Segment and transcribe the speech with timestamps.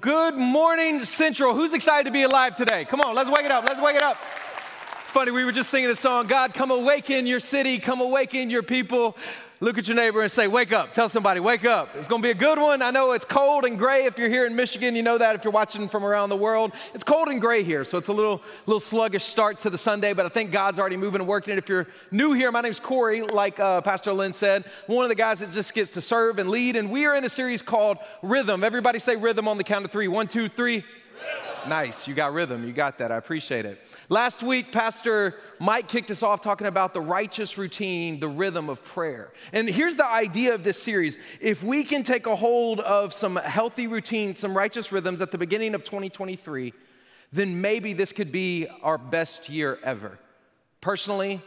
[0.00, 1.54] Good morning, Central.
[1.54, 2.86] Who's excited to be alive today?
[2.86, 3.64] Come on, let's wake it up.
[3.64, 4.16] Let's wake it up.
[5.02, 8.48] It's funny, we were just singing a song God, come awaken your city, come awaken
[8.48, 9.14] your people.
[9.64, 10.92] Look at your neighbor and say, Wake up.
[10.92, 11.96] Tell somebody, Wake up.
[11.96, 12.82] It's going to be a good one.
[12.82, 14.04] I know it's cold and gray.
[14.04, 15.36] If you're here in Michigan, you know that.
[15.36, 17.82] If you're watching from around the world, it's cold and gray here.
[17.82, 20.98] So it's a little, little sluggish start to the Sunday, but I think God's already
[20.98, 21.58] moving and working it.
[21.58, 25.14] If you're new here, my name's Corey, like uh, Pastor Lynn said, one of the
[25.14, 26.76] guys that just gets to serve and lead.
[26.76, 28.64] And we are in a series called Rhythm.
[28.64, 30.08] Everybody say rhythm on the count of three.
[30.08, 30.84] One, two, three.
[30.84, 31.53] Rhythm.
[31.68, 32.06] Nice.
[32.06, 32.66] You got rhythm.
[32.66, 33.10] You got that.
[33.10, 33.80] I appreciate it.
[34.08, 38.82] Last week, Pastor Mike kicked us off talking about the righteous routine, the rhythm of
[38.84, 39.32] prayer.
[39.52, 43.36] And here's the idea of this series if we can take a hold of some
[43.36, 46.72] healthy routines, some righteous rhythms at the beginning of 2023,
[47.32, 50.18] then maybe this could be our best year ever.
[50.80, 51.40] Personally,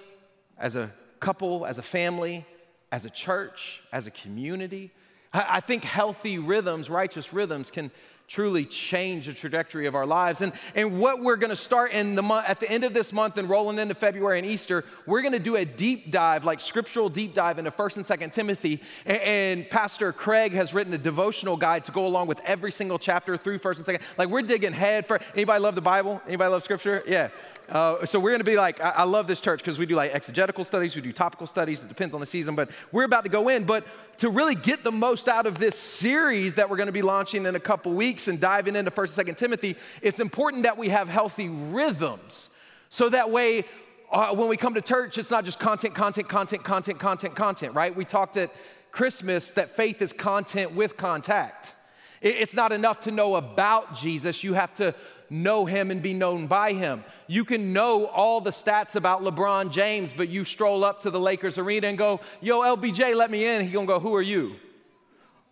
[0.58, 2.46] as a couple, as a family,
[2.92, 4.92] as a church, as a community,
[5.34, 7.92] I think healthy rhythms, righteous rhythms, can
[8.28, 10.42] truly change the trajectory of our lives.
[10.42, 13.38] And, and what we're gonna start in the month, at the end of this month
[13.38, 17.34] and rolling into February and Easter, we're gonna do a deep dive, like scriptural deep
[17.34, 18.82] dive into 1st and 2nd Timothy.
[19.06, 23.00] And, and, Pastor Craig has written a devotional guide to go along with every single
[23.00, 24.02] chapter through 1st and 2nd.
[24.18, 26.22] Like we're digging head for, anybody love the Bible?
[26.28, 27.04] Anybody love scripture?
[27.08, 27.30] Yeah.
[27.70, 29.96] Uh, so we're going to be like, I, I love this church because we do
[29.96, 31.84] like exegetical studies, we do topical studies.
[31.84, 33.66] It depends on the season, but we're about to go in.
[33.66, 33.86] But
[34.20, 37.46] to really get the most out of this series that we're going to be launching
[37.46, 40.90] in a couple weeks and diving into First and Second Timothy, it's important that we
[40.90, 42.50] have healthy rhythms,
[42.90, 43.64] so that way.
[44.10, 47.76] Uh, when we come to church, it's not just content, content, content, content, content, content,
[47.76, 47.94] right?
[47.94, 48.50] We talked at
[48.90, 51.76] Christmas that faith is content with contact.
[52.22, 54.96] It's not enough to know about Jesus, you have to
[55.30, 57.04] know him and be known by him.
[57.28, 61.20] You can know all the stats about LeBron James, but you stroll up to the
[61.20, 63.66] Lakers arena and go, Yo, LBJ, let me in.
[63.66, 64.56] He gonna go, Who are you?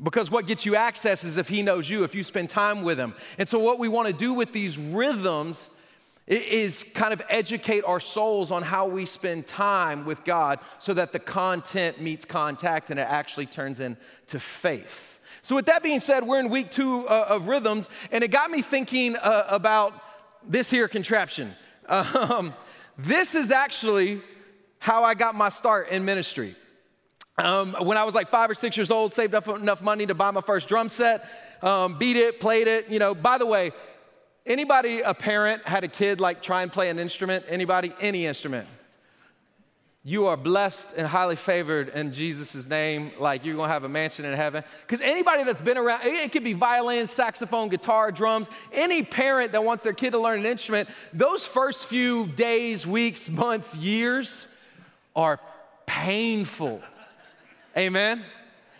[0.01, 2.99] Because what gets you access is if he knows you, if you spend time with
[2.99, 3.13] him.
[3.37, 5.69] And so, what we wanna do with these rhythms
[6.27, 11.11] is kind of educate our souls on how we spend time with God so that
[11.11, 15.14] the content meets contact and it actually turns into faith.
[15.45, 18.49] So, with that being said, we're in week two uh, of rhythms, and it got
[18.49, 19.93] me thinking uh, about
[20.43, 21.53] this here contraption.
[21.87, 22.55] Um,
[22.97, 24.23] this is actually
[24.79, 26.55] how I got my start in ministry.
[27.37, 30.15] Um, when I was like five or six years old, saved up enough money to
[30.15, 31.29] buy my first drum set,
[31.61, 32.89] um, beat it, played it.
[32.89, 33.71] You know, by the way,
[34.47, 37.45] anybody a parent had a kid like try and play an instrument?
[37.47, 37.93] Anybody?
[38.01, 38.67] Any instrument?
[40.07, 44.23] You are blessed and highly favored in Jesus' name, like you're gonna have a mansion
[44.23, 44.63] in heaven.
[44.81, 49.63] Because anybody that's been around, it could be violin, saxophone, guitar, drums, any parent that
[49.63, 54.45] wants their kid to learn an instrument, those first few days, weeks, months, years
[55.15, 55.39] are
[55.87, 56.83] painful.
[57.75, 58.23] Amen?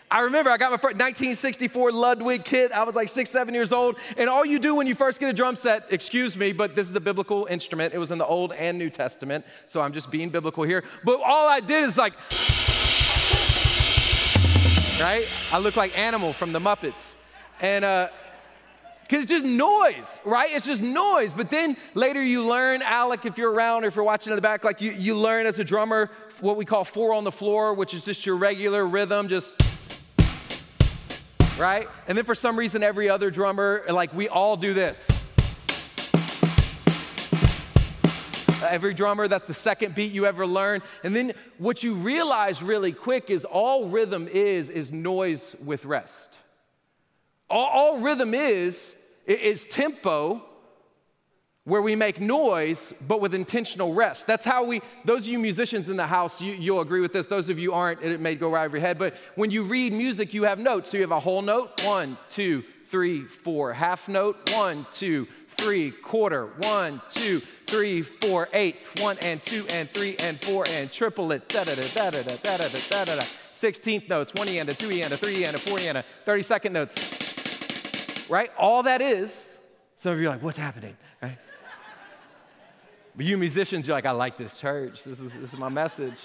[0.08, 2.70] I remember I got my first 1964 Ludwig kit.
[2.70, 3.96] I was like six, seven years old.
[4.16, 6.88] And all you do when you first get a drum set, excuse me, but this
[6.88, 7.92] is a biblical instrument.
[7.92, 9.44] It was in the Old and New Testament.
[9.66, 10.84] So I'm just being biblical here.
[11.02, 12.14] But all I did is like,
[15.00, 15.26] right?
[15.50, 17.20] I look like Animal from the Muppets.
[17.60, 18.08] And, uh,
[19.02, 20.50] because it's just noise, right?
[20.52, 21.32] It's just noise.
[21.32, 24.42] But then later you learn, Alec, if you're around or if you're watching in the
[24.42, 27.72] back, like you, you learn as a drummer what we call four on the floor,
[27.72, 29.62] which is just your regular rhythm, just
[31.58, 31.88] right?
[32.06, 35.08] And then for some reason, every other drummer, like we all do this.
[38.62, 40.82] Every drummer, that's the second beat you ever learn.
[41.04, 46.36] And then what you realize really quick is all rhythm is, is noise with rest.
[47.48, 48.96] All, all rhythm is,
[49.26, 50.42] is tempo
[51.66, 54.26] where we make noise but with intentional rest.
[54.26, 57.26] That's how we, those of you musicians in the house, you, will agree with this.
[57.26, 58.98] Those of you aren't, it may go right over your head.
[58.98, 60.90] But when you read music, you have notes.
[60.90, 63.72] So you have a whole note one, two, three, four.
[63.72, 65.90] Half note one, two, three.
[65.90, 68.48] Quarter one, two, three, four.
[68.52, 71.48] Eighth one and two and three and four and triplets.
[71.48, 73.22] Da da da da da da da da da da da.
[73.52, 76.44] Sixteenth notes, one and a two and a three and a four and a thirty
[76.44, 78.30] second notes.
[78.30, 78.52] Right?
[78.56, 79.58] All that is.
[79.96, 80.96] Some of you are like, what's happening?
[81.20, 81.38] Right?
[83.16, 85.04] But you musicians, you're like, I like this church.
[85.04, 86.20] This is, this is my message.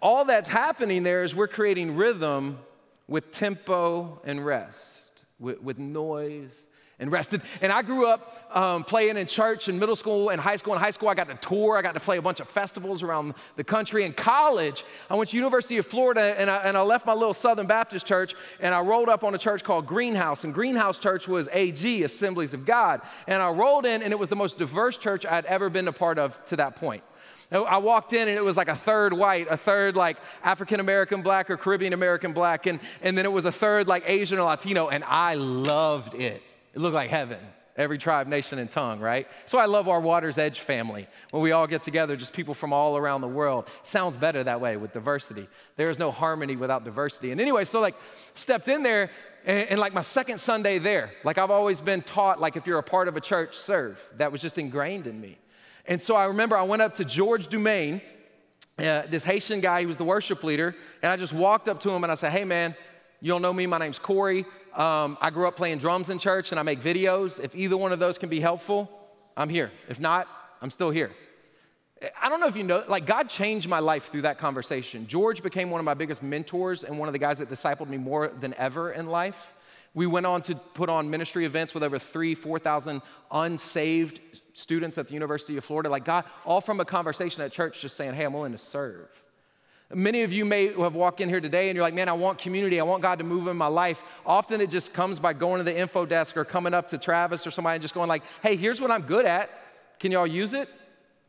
[0.00, 2.58] All that's happening there is we're creating rhythm
[3.06, 6.66] with tempo and rest, with, with noise
[6.98, 7.42] and rested.
[7.60, 10.74] And I grew up um, playing in church in middle school and high school.
[10.74, 11.76] In high school, I got to tour.
[11.76, 14.04] I got to play a bunch of festivals around the country.
[14.04, 17.34] In college, I went to University of Florida and I, and I left my little
[17.34, 20.44] Southern Baptist church and I rolled up on a church called Greenhouse.
[20.44, 23.00] And Greenhouse Church was AG, Assemblies of God.
[23.26, 25.92] And I rolled in and it was the most diverse church I'd ever been a
[25.92, 27.02] part of to that point.
[27.50, 31.22] I walked in and it was like a third white, a third like African American
[31.22, 34.42] black or Caribbean American black, and, and then it was a third like Asian or
[34.42, 36.42] Latino, and I loved it.
[36.74, 37.38] It looked like heaven.
[37.76, 39.26] Every tribe, nation, and tongue, right?
[39.46, 41.08] So I love our Water's Edge family.
[41.32, 43.68] When we all get together, just people from all around the world.
[43.82, 45.48] Sounds better that way with diversity.
[45.76, 47.32] There is no harmony without diversity.
[47.32, 47.96] And anyway, so like
[48.34, 49.10] stepped in there
[49.44, 52.78] and, and, like my second Sunday there, like I've always been taught, like if you're
[52.78, 54.08] a part of a church, serve.
[54.18, 55.36] That was just ingrained in me.
[55.86, 58.00] And so I remember I went up to George Dumaine,
[58.78, 61.90] uh, this Haitian guy, he was the worship leader, and I just walked up to
[61.90, 62.74] him and I said, Hey man,
[63.20, 64.46] you don't know me, my name's Corey.
[64.74, 67.42] Um, I grew up playing drums in church and I make videos.
[67.42, 68.90] If either one of those can be helpful,
[69.36, 69.70] I'm here.
[69.88, 70.28] If not,
[70.60, 71.12] I'm still here.
[72.20, 75.06] I don't know if you know, like God changed my life through that conversation.
[75.06, 77.98] George became one of my biggest mentors and one of the guys that discipled me
[77.98, 79.52] more than ever in life.
[79.94, 83.00] We went on to put on ministry events with over three, 4,000
[83.30, 84.20] unsaved
[84.52, 85.88] students at the University of Florida.
[85.88, 89.08] Like God, all from a conversation at church just saying, hey, I'm willing to serve.
[89.94, 92.38] Many of you may have walked in here today and you're like, man, I want
[92.38, 92.80] community.
[92.80, 94.02] I want God to move in my life.
[94.26, 97.46] Often it just comes by going to the info desk or coming up to Travis
[97.46, 99.50] or somebody and just going like, hey, here's what I'm good at.
[100.00, 100.68] Can y'all use it?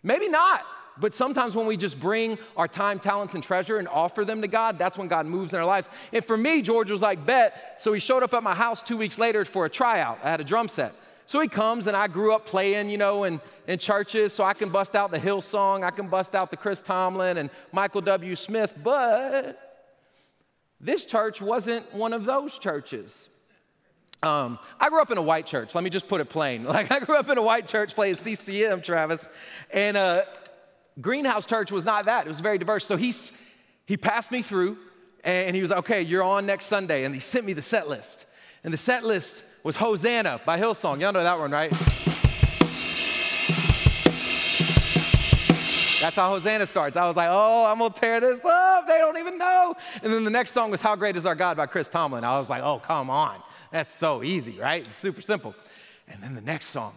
[0.03, 0.65] Maybe not.
[0.97, 4.47] But sometimes when we just bring our time, talents, and treasure and offer them to
[4.47, 5.89] God, that's when God moves in our lives.
[6.13, 7.75] And for me, George was like, bet.
[7.81, 10.19] So he showed up at my house two weeks later for a tryout.
[10.23, 10.93] I had a drum set.
[11.27, 14.53] So he comes, and I grew up playing, you know, in, in churches, so I
[14.53, 18.35] can bust out the Hillsong, I can bust out the Chris Tomlin and Michael W.
[18.35, 19.65] Smith, but
[20.79, 23.29] this church wasn't one of those churches.
[24.21, 25.75] Um, I grew up in a white church.
[25.75, 26.63] Let me just put it plain.
[26.75, 29.27] Like I grew up in a white church playing CCM, Travis,
[29.71, 30.23] and uh,
[30.99, 32.25] Greenhouse Church was not that.
[32.25, 32.85] It was very diverse.
[32.85, 33.13] So he
[33.85, 34.77] he passed me through,
[35.23, 36.01] and he was like, okay.
[36.01, 38.25] You're on next Sunday, and he sent me the set list.
[38.65, 40.99] And the set list was Hosanna by Hillsong.
[40.99, 41.69] Y'all know that one, right?
[46.01, 46.97] That's how Hosanna starts.
[46.97, 48.87] I was like, oh, I'm gonna tear this up.
[48.87, 49.75] They don't even know.
[50.01, 52.23] And then the next song was How Great Is Our God by Chris Tomlin.
[52.23, 53.39] I was like, oh, come on.
[53.69, 54.83] That's so easy, right?
[54.83, 55.53] It's super simple.
[56.07, 56.95] And then the next song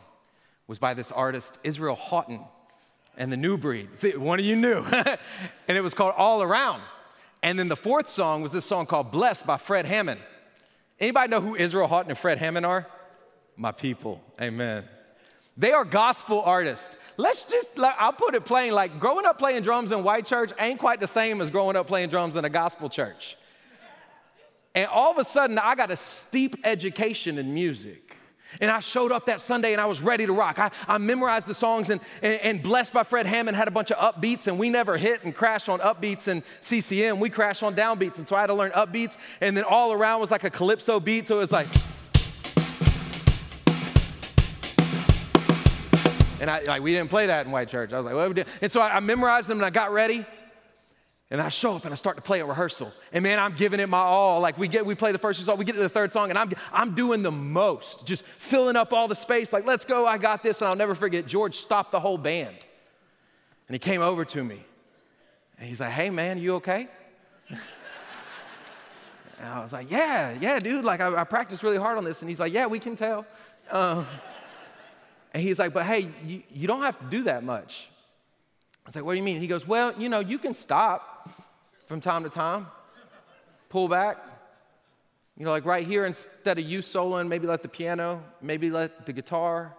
[0.69, 2.41] was by this artist, Israel Houghton,
[3.19, 3.91] and the new breed.
[3.99, 4.87] See, one of you knew.
[4.91, 6.81] and it was called All Around.
[7.43, 10.21] And then the fourth song was this song called Blessed by Fred Hammond.
[11.01, 12.87] Anybody know who Israel Houghton and Fred Hammond are?
[13.57, 14.23] My people.
[14.41, 14.85] Amen.
[15.57, 16.97] They are gospel artists.
[17.17, 20.79] Let's just, I'll put it plain like growing up playing drums in white church ain't
[20.79, 23.37] quite the same as growing up playing drums in a gospel church.
[24.75, 28.08] And all of a sudden, I got a steep education in music.
[28.61, 30.59] And I showed up that Sunday and I was ready to rock.
[30.59, 33.91] I, I memorized the songs, and, and, and, Blessed by Fred Hammond had a bunch
[33.93, 37.21] of upbeats, and we never hit and crashed on upbeats and CCM.
[37.21, 38.19] We crashed on downbeats.
[38.19, 40.99] And so I had to learn upbeats, and then all around was like a calypso
[41.01, 41.27] beat.
[41.27, 41.69] So it was like,
[46.41, 47.93] and I, like, we didn't play that in white church.
[47.93, 50.25] I was like, what And so I, I memorized them and I got ready.
[51.31, 52.91] And I show up and I start to play a rehearsal.
[53.13, 54.41] And man, I'm giving it my all.
[54.41, 56.39] Like we get, we play the first song, we get to the third song, and
[56.39, 59.53] I'm, I'm doing the most, just filling up all the space.
[59.53, 60.63] Like, let's go, I got this.
[60.63, 62.57] And I'll never forget, George stopped the whole band.
[63.69, 64.65] And he came over to me.
[65.59, 66.89] And he's like, hey man, you okay?
[67.51, 67.59] and
[69.45, 70.85] I was like, yeah, yeah, dude.
[70.85, 72.23] Like I, I, practiced really hard on this.
[72.23, 73.27] And he's like, yeah, we can tell.
[73.71, 74.05] Uh,
[75.35, 77.91] and he's like, but hey, you, you don't have to do that much.
[78.89, 79.39] I was like, what do you mean?
[79.39, 81.29] He goes, well, you know, you can stop
[81.85, 82.69] from time to time,
[83.69, 84.17] pull back.
[85.37, 89.05] You know, like right here, instead of you soloing, maybe let the piano, maybe let
[89.05, 89.75] the guitar.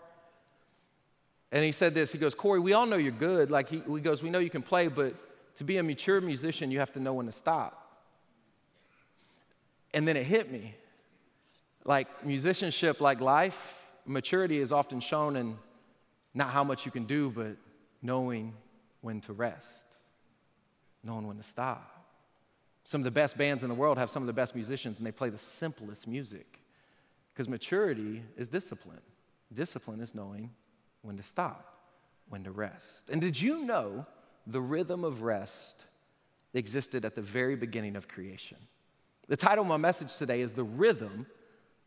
[1.52, 3.50] And he said this, he goes, Corey, we all know you're good.
[3.50, 5.16] Like he, he goes, we know you can play, but
[5.56, 8.04] to be a mature musician, you have to know when to stop.
[9.92, 10.76] And then it hit me.
[11.84, 15.58] Like musicianship, like life, maturity is often shown in
[16.36, 17.58] not how much you can do, but
[18.04, 18.54] knowing
[19.02, 19.98] when to rest,
[21.04, 22.00] knowing when to stop.
[22.84, 25.06] Some of the best bands in the world have some of the best musicians, and
[25.06, 26.60] they play the simplest music.
[27.34, 29.02] Because maturity is discipline.
[29.54, 30.52] Discipline is knowing
[31.02, 31.82] when to stop,
[32.30, 33.10] when to rest.
[33.10, 34.06] And did you know
[34.48, 35.86] the rhythm of rest
[36.54, 38.58] existed at the very beginning of creation?
[39.28, 41.28] The title of my message today is The Rhythm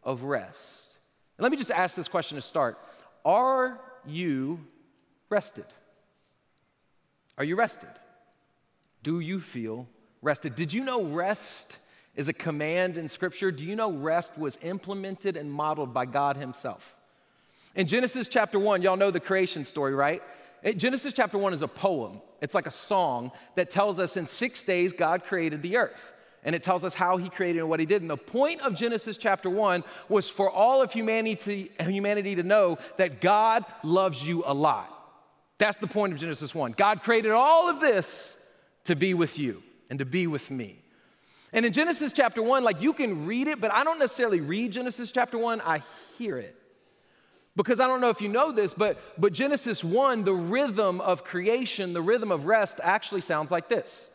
[0.04, 0.96] of Rest.
[1.36, 2.78] And let me just ask this question to start
[3.24, 4.60] Are you
[5.28, 5.66] rested?
[7.38, 7.90] Are you rested?
[9.02, 9.88] Do you feel
[10.22, 10.54] rested.
[10.54, 11.78] Did you know rest
[12.14, 13.50] is a command in Scripture?
[13.50, 16.94] Do you know rest was implemented and modeled by God Himself?
[17.74, 20.22] In Genesis chapter 1, y'all know the creation story, right?
[20.76, 22.20] Genesis chapter 1 is a poem.
[22.40, 26.12] It's like a song that tells us in six days God created the earth.
[26.44, 28.02] And it tells us how he created and what he did.
[28.02, 32.78] And the point of Genesis chapter 1 was for all of humanity, humanity to know
[32.96, 35.01] that God loves you a lot.
[35.62, 36.72] That's the point of Genesis 1.
[36.72, 38.36] God created all of this
[38.82, 40.82] to be with you and to be with me.
[41.52, 44.72] And in Genesis chapter 1, like you can read it, but I don't necessarily read
[44.72, 45.82] Genesis chapter 1, I
[46.18, 46.56] hear it.
[47.54, 51.22] Because I don't know if you know this, but, but Genesis 1, the rhythm of
[51.22, 54.10] creation, the rhythm of rest actually sounds like this.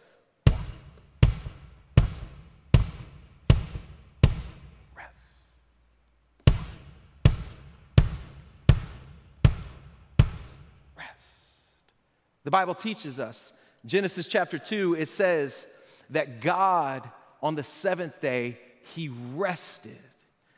[12.47, 13.51] The Bible teaches us,
[13.85, 15.67] Genesis chapter 2, it says
[16.11, 17.11] that God
[17.41, 18.57] on the seventh day,
[18.95, 19.99] he rested.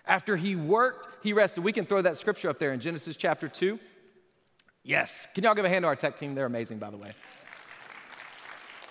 [0.05, 1.63] After he worked, he rested.
[1.63, 3.79] We can throw that scripture up there in Genesis chapter 2.
[4.83, 5.29] Yes.
[5.33, 6.35] Can y'all give a hand to our tech team?
[6.35, 7.13] They're amazing, by the way.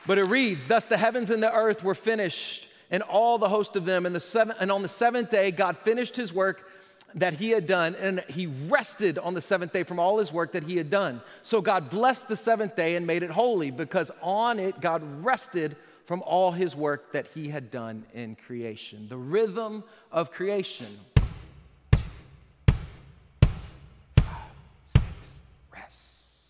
[0.04, 3.76] But it reads, Thus the heavens and the earth were finished, and all the host
[3.76, 4.06] of them.
[4.06, 6.68] And, the seven, and on the seventh day, God finished his work
[7.14, 10.52] that he had done, and he rested on the seventh day from all his work
[10.52, 11.20] that he had done.
[11.42, 15.76] So God blessed the seventh day and made it holy, because on it God rested
[16.04, 19.08] from all his work that he had done in creation.
[19.08, 20.86] The rhythm of creation.
[25.70, 26.40] rest.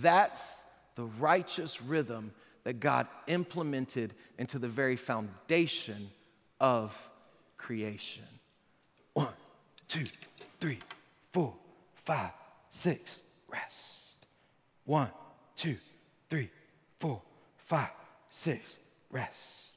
[0.00, 2.32] That's the righteous rhythm
[2.64, 6.10] that God implemented into the very foundation
[6.60, 6.96] of
[7.56, 8.24] creation.
[9.14, 9.28] One,
[9.90, 10.06] two,
[10.60, 10.78] three,
[11.30, 11.52] four,
[11.94, 12.30] five,
[12.70, 14.24] six, rest.
[14.84, 15.10] One,
[15.56, 15.76] two,
[16.28, 16.48] three,
[17.00, 17.20] four,
[17.58, 17.90] five,
[18.30, 18.78] six,
[19.10, 19.74] rest.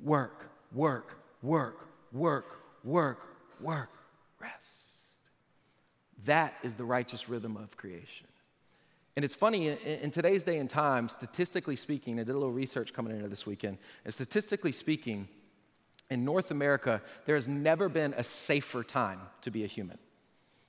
[0.00, 3.20] Work, work, work, work, work,
[3.60, 3.90] work,
[4.40, 4.90] rest.
[6.24, 8.26] That is the righteous rhythm of creation.
[9.14, 12.92] And it's funny, in, today's day and time, statistically speaking, I did a little research
[12.92, 15.28] coming into this weekend, and statistically speaking,
[16.10, 19.98] in North America, there has never been a safer time to be a human.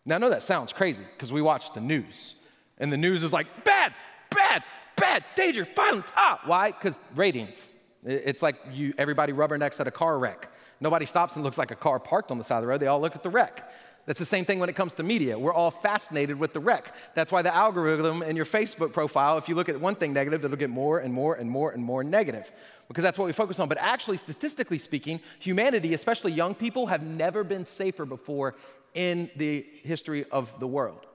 [0.05, 2.35] Now, I know that sounds crazy because we watch the news,
[2.77, 3.93] and the news is like, bad,
[4.29, 4.63] bad,
[4.95, 6.41] bad, danger, violence, ah.
[6.45, 6.71] Why?
[6.71, 7.75] Because ratings.
[8.03, 10.51] It's like you, everybody rubbernecks at a car wreck.
[10.79, 12.79] Nobody stops and looks like a car parked on the side of the road.
[12.79, 13.67] They all look at the wreck.
[14.05, 15.39] That's the same thing when it comes to media.
[15.39, 16.93] We're all fascinated with the wreck.
[17.15, 20.45] That's why the algorithm in your Facebook profile, if you look at one thing negative,
[20.45, 22.51] it'll get more and more and more and more negative
[22.87, 23.67] because that's what we focus on.
[23.67, 28.55] But actually, statistically speaking, humanity, especially young people, have never been safer before
[28.93, 31.05] in the history of the world.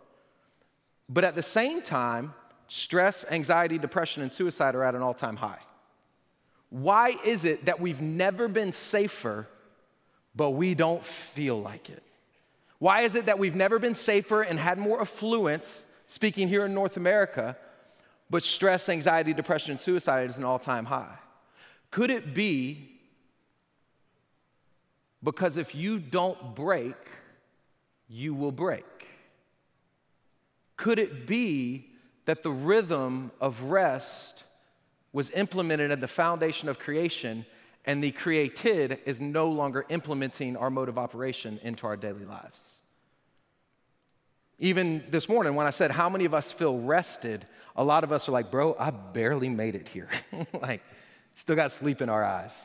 [1.09, 2.35] But at the same time,
[2.69, 5.59] stress, anxiety, depression, and suicide are at an all time high.
[6.71, 9.49] Why is it that we've never been safer,
[10.37, 12.03] but we don't feel like it?
[12.79, 16.73] Why is it that we've never been safer and had more affluence, speaking here in
[16.73, 17.57] North America,
[18.31, 21.19] but stress, anxiety, depression, and suicide is an all time high?
[21.91, 22.91] Could it be
[25.23, 26.97] because if you don't break,
[28.09, 28.85] you will break?
[30.77, 31.91] Could it be
[32.25, 34.45] that the rhythm of rest
[35.13, 37.45] was implemented at the foundation of creation
[37.85, 42.81] and the created is no longer implementing our mode of operation into our daily lives?
[44.59, 47.47] Even this morning, when I said, How many of us feel rested?
[47.77, 50.09] A lot of us are like, Bro, I barely made it here.
[50.53, 50.83] like,
[51.35, 52.59] Still got sleep in our eyes.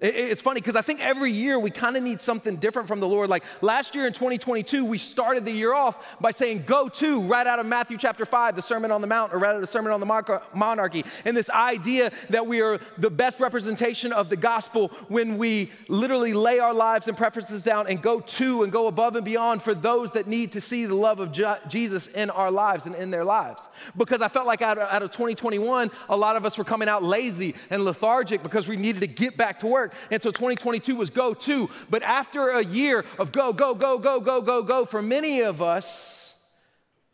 [0.00, 3.08] It's funny because I think every year we kind of need something different from the
[3.08, 3.28] Lord.
[3.28, 7.44] Like last year in 2022, we started the year off by saying, Go to, right
[7.44, 9.98] out of Matthew chapter 5, the Sermon on the Mount, or rather the Sermon on
[9.98, 11.04] the Monarchy.
[11.24, 16.32] And this idea that we are the best representation of the gospel when we literally
[16.32, 19.74] lay our lives and preferences down and go to and go above and beyond for
[19.74, 21.32] those that need to see the love of
[21.68, 23.66] Jesus in our lives and in their lives.
[23.96, 27.56] Because I felt like out of, 2021, a lot of us were coming out lazy
[27.68, 31.34] and lethargic because we needed to get back to work And so 2022 was go
[31.34, 31.70] to.
[31.90, 35.62] But after a year of go, go, go, go, go, go, go, for many of
[35.62, 36.28] us,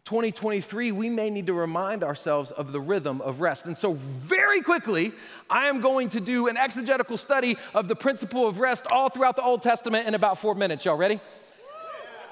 [0.05, 3.67] 2023, we may need to remind ourselves of the rhythm of rest.
[3.67, 5.13] And so, very quickly,
[5.49, 9.35] I am going to do an exegetical study of the principle of rest all throughout
[9.35, 10.85] the Old Testament in about four minutes.
[10.85, 11.19] Y'all ready?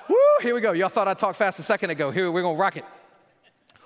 [0.06, 0.72] Woo, here we go.
[0.72, 2.10] Y'all thought I talked fast a second ago.
[2.10, 2.84] Here, we're gonna rock it.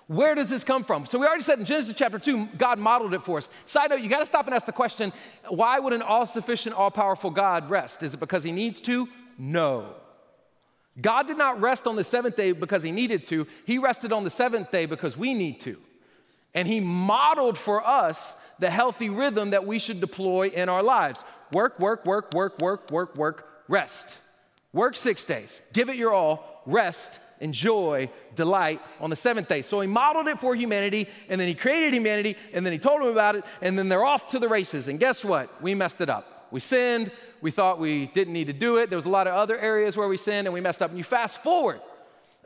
[0.08, 1.04] Where does this come from?
[1.04, 3.48] So we already said in Genesis chapter 2, God modeled it for us.
[3.64, 5.12] Side note, you got to stop and ask the question
[5.48, 8.02] why would an all sufficient, all powerful God rest?
[8.02, 9.08] Is it because he needs to?
[9.36, 9.94] No.
[11.00, 14.24] God did not rest on the seventh day because he needed to, he rested on
[14.24, 15.76] the seventh day because we need to.
[16.54, 21.24] And he modeled for us the healthy rhythm that we should deploy in our lives
[21.52, 24.16] work, work, work, work, work, work, work, rest.
[24.72, 29.62] Work six days, give it your all, rest, enjoy, delight on the seventh day.
[29.62, 33.02] So he modeled it for humanity, and then he created humanity, and then he told
[33.02, 34.88] them about it, and then they're off to the races.
[34.88, 35.62] And guess what?
[35.62, 36.48] We messed it up.
[36.50, 37.10] We sinned.
[37.40, 38.90] We thought we didn't need to do it.
[38.90, 40.90] There was a lot of other areas where we sinned and we messed up.
[40.90, 41.80] And you fast forward.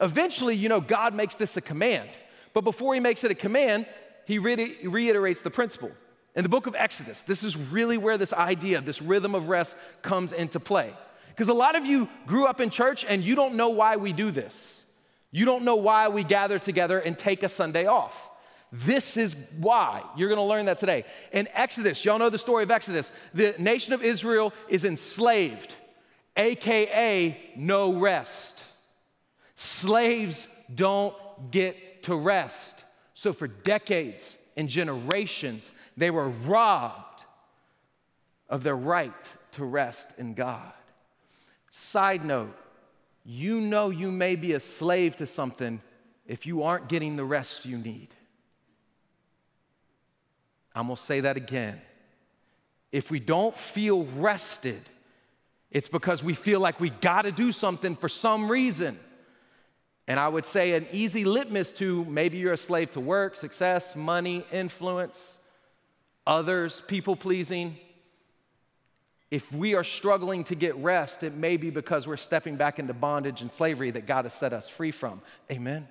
[0.00, 2.08] Eventually, you know, God makes this a command.
[2.52, 3.86] But before he makes it a command,
[4.26, 5.90] he re- reiterates the principle.
[6.34, 9.76] In the book of Exodus, this is really where this idea, this rhythm of rest
[10.02, 10.94] comes into play.
[11.40, 14.12] Because a lot of you grew up in church and you don't know why we
[14.12, 14.84] do this.
[15.30, 18.30] You don't know why we gather together and take a Sunday off.
[18.70, 20.02] This is why.
[20.18, 21.06] You're gonna learn that today.
[21.32, 23.10] In Exodus, y'all know the story of Exodus.
[23.32, 25.76] The nation of Israel is enslaved,
[26.36, 28.62] AKA no rest.
[29.56, 31.14] Slaves don't
[31.50, 32.84] get to rest.
[33.14, 37.24] So for decades and generations, they were robbed
[38.50, 40.70] of their right to rest in God.
[41.70, 42.56] Side note,
[43.24, 45.80] you know you may be a slave to something
[46.26, 48.08] if you aren't getting the rest you need.
[50.74, 51.80] I'm gonna say that again.
[52.92, 54.80] If we don't feel rested,
[55.70, 58.98] it's because we feel like we gotta do something for some reason.
[60.08, 63.94] And I would say an easy litmus to maybe you're a slave to work, success,
[63.94, 65.38] money, influence,
[66.26, 67.78] others, people pleasing.
[69.30, 72.92] If we are struggling to get rest, it may be because we're stepping back into
[72.92, 75.22] bondage and slavery that God has set us free from.
[75.50, 75.86] Amen?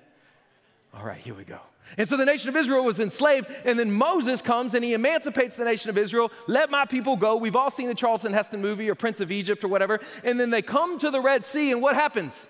[0.92, 1.60] All right, here we go.
[1.96, 5.56] And so the nation of Israel was enslaved, and then Moses comes and he emancipates
[5.56, 6.30] the nation of Israel.
[6.46, 7.36] Let my people go.
[7.36, 10.00] We've all seen the Charlton Heston movie or Prince of Egypt or whatever.
[10.22, 12.48] And then they come to the Red Sea, and what happens?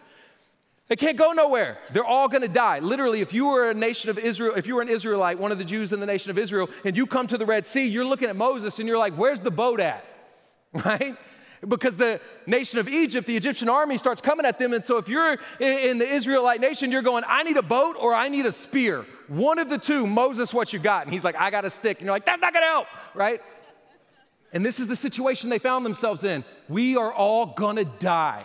[0.88, 1.78] They can't go nowhere.
[1.92, 2.80] They're all gonna die.
[2.80, 5.58] Literally, if you were a nation of Israel, if you were an Israelite, one of
[5.58, 8.04] the Jews in the nation of Israel, and you come to the Red Sea, you're
[8.04, 10.04] looking at Moses and you're like, where's the boat at?
[10.84, 11.16] Right?
[11.66, 14.72] Because the nation of Egypt, the Egyptian army starts coming at them.
[14.72, 18.14] And so if you're in the Israelite nation, you're going, I need a boat or
[18.14, 19.04] I need a spear.
[19.28, 21.04] One of the two, Moses, what you got?
[21.04, 21.98] And he's like, I got a stick.
[21.98, 23.42] And you're like, that's not gonna help, right?
[24.52, 26.44] And this is the situation they found themselves in.
[26.68, 28.44] We are all gonna die.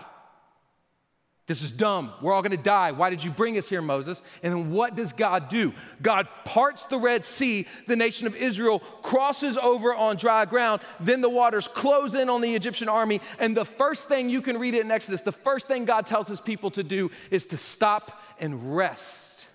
[1.47, 2.11] This is dumb.
[2.21, 2.91] We're all gonna die.
[2.91, 4.23] Why did you bring us here, Moses?
[4.41, 5.73] And then what does God do?
[6.01, 7.67] God parts the Red Sea.
[7.87, 10.81] The nation of Israel crosses over on dry ground.
[10.99, 13.21] Then the waters close in on the Egyptian army.
[13.37, 16.27] And the first thing you can read it in Exodus, the first thing God tells
[16.27, 19.45] his people to do is to stop and rest.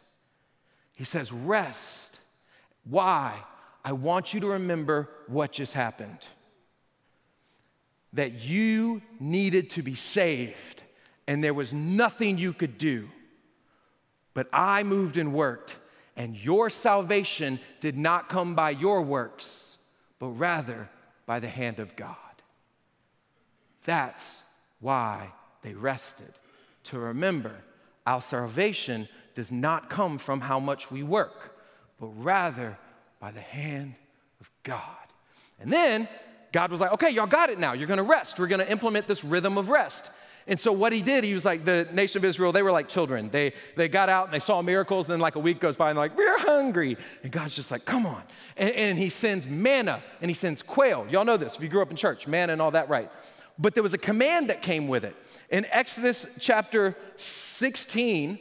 [0.94, 2.20] He says, Rest.
[2.84, 3.34] Why?
[3.84, 6.28] I want you to remember what just happened.
[8.12, 10.82] That you needed to be saved
[11.30, 13.08] and there was nothing you could do.
[14.34, 15.76] But I moved and worked,
[16.16, 19.78] and your salvation did not come by your works,
[20.18, 20.88] but rather
[21.26, 22.16] by the hand of God.
[23.84, 24.42] That's
[24.80, 25.30] why
[25.62, 26.32] they rested.
[26.84, 27.54] To remember,
[28.04, 31.56] our salvation does not come from how much we work,
[32.00, 32.76] but rather
[33.20, 33.94] by the hand
[34.40, 34.82] of God.
[35.60, 36.08] And then
[36.50, 37.74] God was like, okay, y'all got it now.
[37.74, 38.36] You're gonna rest.
[38.40, 40.10] We're gonna implement this rhythm of rest.
[40.46, 42.88] And so what he did, he was like, the nation of Israel, they were like
[42.88, 43.30] children.
[43.30, 45.90] They, they got out and they saw miracles, and then like a week goes by
[45.90, 46.96] and they're like, we're hungry.
[47.22, 48.22] And God's just like, come on.
[48.56, 51.06] And, and he sends manna and he sends quail.
[51.10, 53.10] Y'all know this if you grew up in church, manna and all that, right?
[53.58, 55.14] But there was a command that came with it.
[55.50, 58.38] In Exodus chapter 16,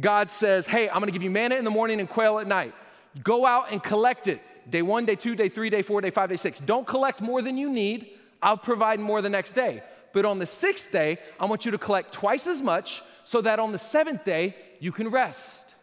[0.00, 2.74] God says, hey, I'm gonna give you manna in the morning and quail at night.
[3.22, 4.40] Go out and collect it.
[4.70, 6.60] Day one, day two, day three, day four, day five, day six.
[6.60, 8.08] Don't collect more than you need.
[8.42, 9.82] I'll provide more the next day.
[10.12, 13.58] But on the sixth day, I want you to collect twice as much so that
[13.58, 15.74] on the seventh day, you can rest.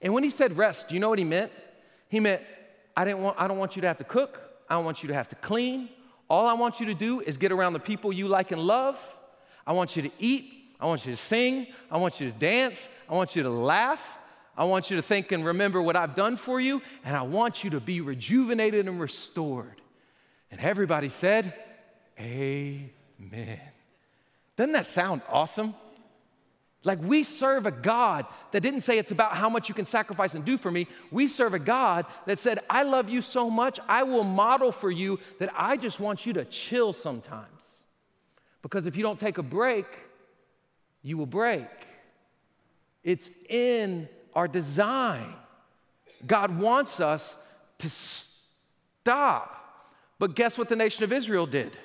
[0.00, 1.52] And when he said rest, do you know what he meant?
[2.08, 2.42] He meant,
[2.96, 5.08] I, didn't want, I don't want you to have to cook, I don't want you
[5.08, 5.88] to have to clean.
[6.28, 8.98] All I want you to do is get around the people you like and love.
[9.66, 10.52] I want you to eat.
[10.80, 11.66] I want you to sing.
[11.90, 12.88] I want you to dance.
[13.08, 14.18] I want you to laugh.
[14.56, 16.82] I want you to think and remember what I've done for you.
[17.04, 19.80] And I want you to be rejuvenated and restored.
[20.50, 21.54] And everybody said,
[22.18, 23.60] Amen.
[24.56, 25.74] Doesn't that sound awesome?
[26.84, 30.34] Like we serve a God that didn't say it's about how much you can sacrifice
[30.34, 30.88] and do for me.
[31.10, 34.90] We serve a God that said, I love you so much, I will model for
[34.90, 37.84] you that I just want you to chill sometimes.
[38.62, 39.86] Because if you don't take a break,
[41.02, 41.66] you will break.
[43.04, 45.34] It's in our design.
[46.26, 47.36] God wants us
[47.78, 49.58] to stop.
[50.18, 51.76] But guess what the nation of Israel did?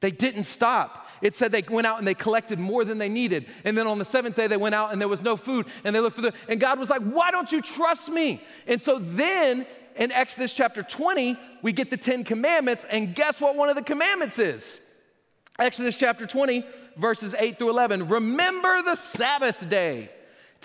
[0.00, 1.05] They didn't stop.
[1.22, 3.46] It said they went out and they collected more than they needed.
[3.64, 5.66] And then on the seventh day, they went out and there was no food.
[5.84, 8.42] And they looked for the, and God was like, Why don't you trust me?
[8.66, 12.84] And so then in Exodus chapter 20, we get the Ten Commandments.
[12.84, 14.80] And guess what one of the commandments is?
[15.58, 16.64] Exodus chapter 20,
[16.96, 18.08] verses 8 through 11.
[18.08, 20.10] Remember the Sabbath day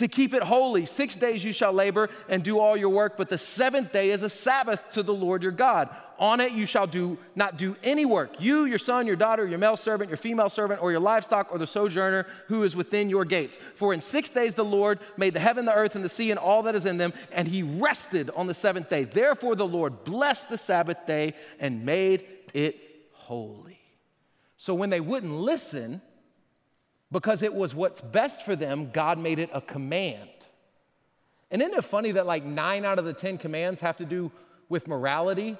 [0.01, 0.85] to keep it holy.
[0.85, 4.23] Six days you shall labor and do all your work, but the seventh day is
[4.23, 5.89] a Sabbath to the Lord your God.
[6.17, 8.31] On it you shall do not do any work.
[8.39, 11.59] You, your son, your daughter, your male servant, your female servant, or your livestock, or
[11.59, 13.57] the sojourner who is within your gates.
[13.57, 16.39] For in six days the Lord made the heaven, the earth, and the sea, and
[16.39, 19.03] all that is in them, and he rested on the seventh day.
[19.03, 22.77] Therefore the Lord blessed the Sabbath day and made it
[23.13, 23.79] holy.
[24.57, 26.01] So when they wouldn't listen,
[27.11, 30.29] because it was what's best for them, God made it a command.
[31.49, 34.31] And isn't it funny that like nine out of the 10 commands have to do
[34.69, 35.57] with morality,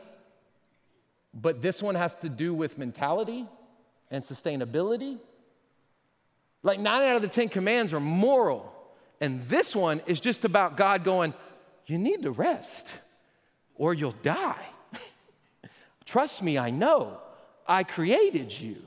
[1.34, 3.46] but this one has to do with mentality
[4.10, 5.20] and sustainability?
[6.64, 8.74] Like nine out of the 10 commands are moral,
[9.20, 11.34] and this one is just about God going,
[11.86, 12.92] You need to rest
[13.76, 14.66] or you'll die.
[16.06, 17.20] Trust me, I know.
[17.68, 18.78] I created you.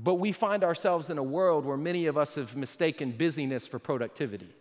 [0.00, 3.78] But we find ourselves in a world where many of us have mistaken busyness for
[3.78, 4.54] productivity.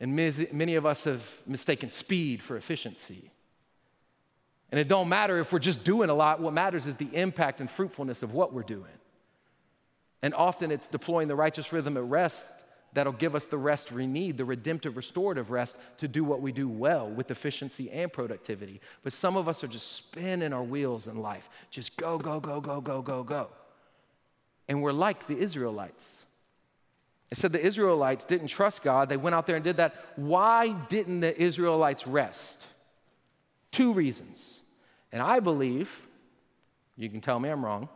[0.00, 3.30] And many of us have mistaken speed for efficiency.
[4.70, 7.60] And it don't matter if we're just doing a lot, what matters is the impact
[7.60, 8.84] and fruitfulness of what we're doing.
[10.22, 14.06] And often it's deploying the righteous rhythm at rest that'll give us the rest we
[14.06, 18.80] need, the redemptive, restorative rest to do what we do well with efficiency and productivity.
[19.04, 22.60] But some of us are just spinning our wheels in life, just go, go, go,
[22.60, 23.48] go, go, go, go.
[24.68, 26.26] And we're like the Israelites.
[27.30, 29.08] It said the Israelites didn't trust God.
[29.08, 29.94] They went out there and did that.
[30.16, 32.66] Why didn't the Israelites rest?
[33.70, 34.60] Two reasons.
[35.12, 36.06] And I believe,
[36.96, 37.88] you can tell me I'm wrong,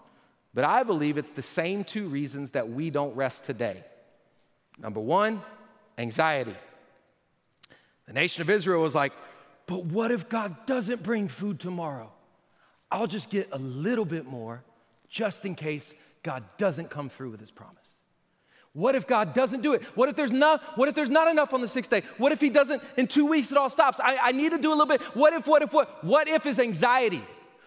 [0.55, 3.83] but I believe it's the same two reasons that we don't rest today.
[4.79, 5.41] Number one,
[5.97, 6.55] anxiety.
[8.07, 9.13] The nation of Israel was like,
[9.67, 12.11] but what if God doesn't bring food tomorrow?
[12.91, 14.63] I'll just get a little bit more
[15.09, 18.01] just in case God doesn't come through with his promise.
[18.75, 19.83] What if God doesn't do it?
[19.97, 22.03] What if there's not, what if there's not enough on the sixth day?
[22.17, 24.01] What if he doesn't, in two weeks it all stops?
[24.01, 25.03] I, I need to do a little bit.
[25.15, 26.03] What if, what if, what?
[26.03, 27.23] What if is anxiety?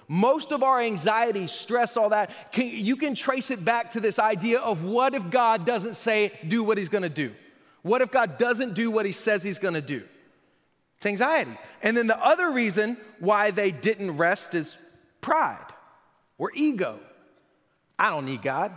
[0.07, 4.19] Most of our anxiety, stress, all that, can, you can trace it back to this
[4.19, 7.31] idea of what if God doesn't say, do what he's gonna do?
[7.81, 10.03] What if God doesn't do what he says he's gonna do?
[10.97, 11.51] It's anxiety.
[11.83, 14.77] And then the other reason why they didn't rest is
[15.21, 15.71] pride
[16.37, 16.99] or ego.
[17.97, 18.75] I don't need God.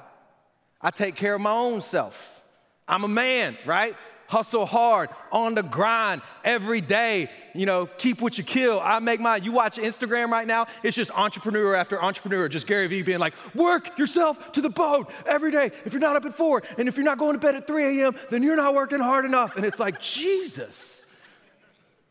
[0.80, 2.40] I take care of my own self.
[2.86, 3.94] I'm a man, right?
[4.28, 7.30] Hustle hard, on the grind every day.
[7.54, 8.78] You know, keep what you kill.
[8.78, 9.42] I make mine.
[9.42, 13.32] You watch Instagram right now, it's just entrepreneur after entrepreneur, just Gary Vee being like,
[13.54, 15.70] work yourself to the bone every day.
[15.84, 18.02] If you're not up at four, and if you're not going to bed at 3
[18.02, 19.56] a.m., then you're not working hard enough.
[19.56, 21.06] And it's like, Jesus,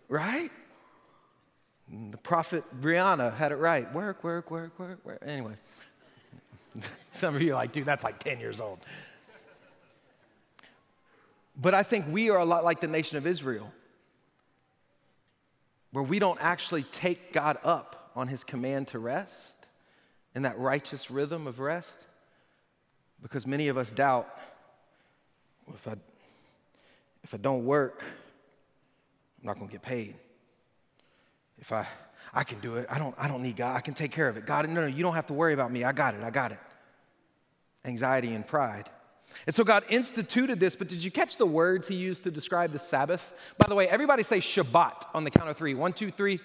[0.10, 0.50] right?
[2.12, 3.92] The prophet Rihanna had it right.
[3.94, 5.20] Work, work, work, work, work.
[5.26, 5.54] Anyway.
[7.12, 8.80] Some of you are like, dude, that's like 10 years old.
[11.60, 13.72] But I think we are a lot like the nation of Israel,
[15.92, 19.68] where we don't actually take God up on his command to rest
[20.36, 22.00] in that righteous rhythm of rest,
[23.22, 24.28] because many of us doubt
[25.66, 25.96] well, if, I,
[27.24, 28.04] if I don't work,
[29.42, 30.14] I'm not going to get paid.
[31.58, 31.88] If I,
[32.34, 32.86] I can do it.
[32.90, 33.76] I don't, I don't need God.
[33.76, 34.46] I can take care of it.
[34.46, 35.84] God, no, no, you don't have to worry about me.
[35.84, 36.22] I got it.
[36.22, 36.60] I got it
[37.88, 38.90] anxiety, and pride.
[39.46, 42.72] And so God instituted this, but did you catch the words he used to describe
[42.72, 43.34] the Sabbath?
[43.58, 45.74] By the way, everybody say Shabbat on the count of three.
[45.74, 46.40] One, two, three.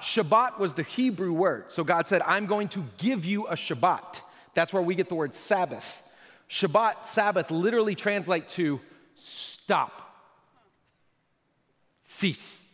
[0.00, 0.28] Shabbat.
[0.28, 1.70] Shabbat was the Hebrew word.
[1.70, 4.20] So God said, I'm going to give you a Shabbat.
[4.54, 6.02] That's where we get the word Sabbath.
[6.48, 8.80] Shabbat, Sabbath, literally translate to
[9.14, 10.16] stop,
[12.02, 12.68] cease.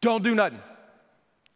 [0.00, 0.60] Don't do nothing.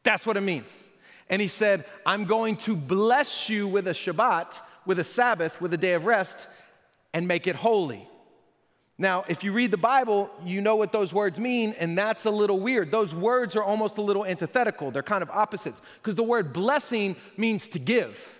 [0.03, 0.89] That's what it means.
[1.29, 5.75] And he said, I'm going to bless you with a Shabbat, with a Sabbath, with
[5.75, 6.49] a day of rest,
[7.13, 8.09] and make it holy.
[8.99, 12.31] Now, if you read the Bible, you know what those words mean, and that's a
[12.31, 12.91] little weird.
[12.91, 17.17] Those words are almost a little antithetical, they're kind of opposites, because the word blessing
[17.37, 18.33] means to give.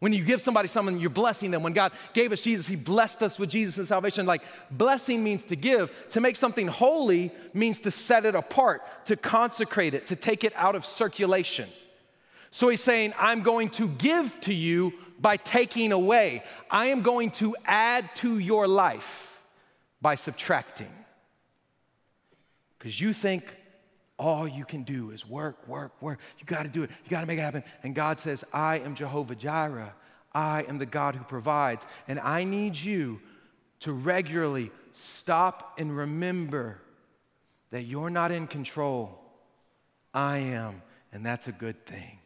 [0.00, 1.62] When you give somebody something, you're blessing them.
[1.62, 4.26] When God gave us Jesus, He blessed us with Jesus and salvation.
[4.26, 5.92] Like, blessing means to give.
[6.10, 10.52] To make something holy means to set it apart, to consecrate it, to take it
[10.56, 11.68] out of circulation.
[12.52, 16.42] So he's saying, I'm going to give to you by taking away.
[16.70, 19.42] I am going to add to your life
[20.02, 20.92] by subtracting.
[22.78, 23.44] Because you think
[24.18, 26.20] all you can do is work, work, work.
[26.38, 26.90] You got to do it.
[27.04, 27.64] You got to make it happen.
[27.82, 29.94] And God says, I am Jehovah Jireh.
[30.34, 31.86] I am the God who provides.
[32.06, 33.20] And I need you
[33.80, 36.82] to regularly stop and remember
[37.70, 39.18] that you're not in control.
[40.12, 40.82] I am.
[41.12, 42.18] And that's a good thing.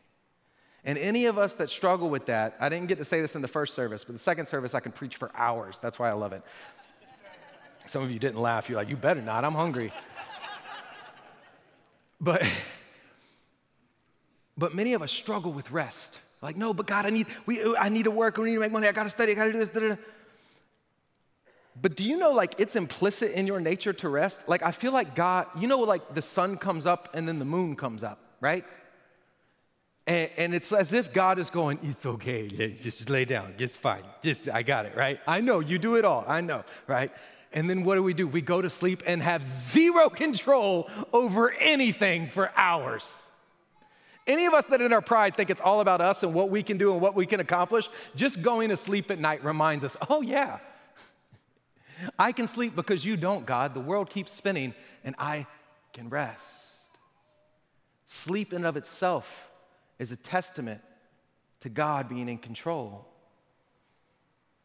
[0.86, 3.42] And any of us that struggle with that, I didn't get to say this in
[3.42, 5.80] the first service, but the second service I can preach for hours.
[5.80, 6.42] That's why I love it.
[7.86, 8.68] Some of you didn't laugh.
[8.68, 9.44] You're like, you better not.
[9.44, 9.92] I'm hungry.
[12.20, 12.46] but,
[14.56, 16.20] but many of us struggle with rest.
[16.40, 18.36] Like, no, but God, I need, we, I need to work.
[18.36, 18.86] We need to make money.
[18.86, 19.32] I got to study.
[19.32, 19.70] I got to do this.
[19.70, 19.96] Da, da, da.
[21.82, 24.48] But do you know, like, it's implicit in your nature to rest?
[24.48, 27.44] Like, I feel like God, you know, like the sun comes up and then the
[27.44, 28.64] moon comes up, right?
[30.06, 34.04] And, and, it's as if God is going, it's okay, just lay down, it's fine,
[34.22, 35.18] just, I got it, right?
[35.26, 37.10] I know, you do it all, I know, right?
[37.52, 38.28] And then what do we do?
[38.28, 43.30] We go to sleep and have zero control over anything for hours.
[44.28, 46.62] Any of us that in our pride think it's all about us and what we
[46.62, 49.96] can do and what we can accomplish, just going to sleep at night reminds us,
[50.08, 50.58] oh yeah,
[52.18, 53.74] I can sleep because you don't, God.
[53.74, 55.46] The world keeps spinning and I
[55.92, 56.62] can rest.
[58.06, 59.45] Sleep in and of itself
[59.98, 60.80] is a testament
[61.60, 63.06] to God being in control.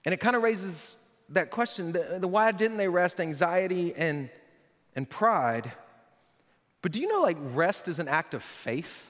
[0.06, 0.98] And it kind of raises
[1.30, 4.30] that question the, the, why didn't they rest anxiety and,
[4.96, 5.72] and pride?
[6.82, 9.10] But do you know, like, rest is an act of faith?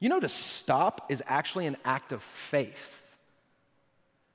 [0.00, 3.00] You know, to stop is actually an act of faith.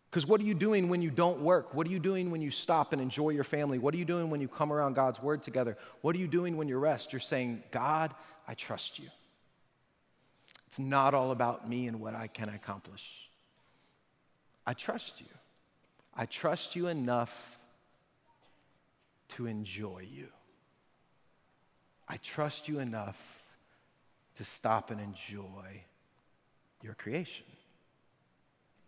[0.10, 1.76] Because what are you doing when you don't work?
[1.76, 3.78] What are you doing when you stop and enjoy your family?
[3.78, 5.78] What are you doing when you come around God's word together?
[6.02, 7.14] What are you doing when you rest?
[7.14, 8.16] You're saying, God,
[8.48, 9.10] I trust you.
[10.70, 13.28] It's not all about me and what I can accomplish.
[14.68, 15.26] I trust you.
[16.16, 17.58] I trust you enough
[19.30, 20.28] to enjoy you.
[22.08, 23.20] I trust you enough
[24.36, 25.86] to stop and enjoy
[26.84, 27.48] your creation.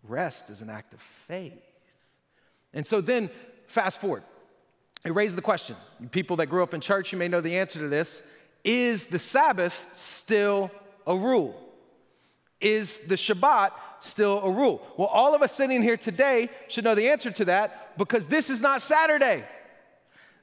[0.03, 1.63] Rest is an act of faith.
[2.75, 3.31] And so then,
[3.65, 4.21] fast forward.
[5.03, 5.75] It raised the question.
[6.11, 8.21] People that grew up in church, you may know the answer to this.
[8.63, 10.69] Is the Sabbath still
[11.07, 11.69] a rule?
[12.61, 14.85] Is the Shabbat still a rule?
[14.97, 18.49] Well, all of us sitting here today should know the answer to that because this
[18.49, 19.43] is not Saturday.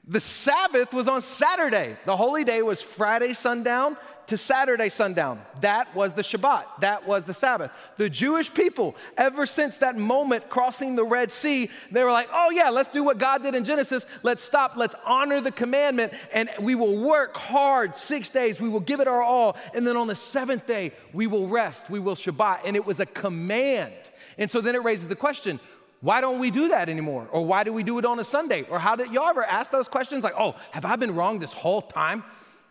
[0.07, 1.95] The Sabbath was on Saturday.
[2.05, 3.95] The holy day was Friday sundown
[4.29, 5.41] to Saturday sundown.
[5.61, 6.65] That was the Shabbat.
[6.81, 7.71] That was the Sabbath.
[7.97, 12.51] The Jewish people, ever since that moment crossing the Red Sea, they were like, oh,
[12.51, 14.05] yeah, let's do what God did in Genesis.
[14.21, 14.77] Let's stop.
[14.77, 16.13] Let's honor the commandment.
[16.31, 18.61] And we will work hard six days.
[18.61, 19.57] We will give it our all.
[19.73, 21.89] And then on the seventh day, we will rest.
[21.89, 22.61] We will Shabbat.
[22.65, 23.93] And it was a command.
[24.37, 25.59] And so then it raises the question
[26.01, 27.27] why don't we do that anymore?
[27.31, 28.65] Or why do we do it on a Sunday?
[28.69, 30.23] Or how did y'all ever ask those questions?
[30.23, 32.23] Like, oh, have I been wrong this whole time?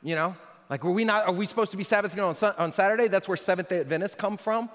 [0.03, 0.37] You know,
[0.71, 3.09] like, were we not, are we supposed to be Sabbathing on, on Saturday?
[3.09, 4.69] That's where Seventh day Adventists come from.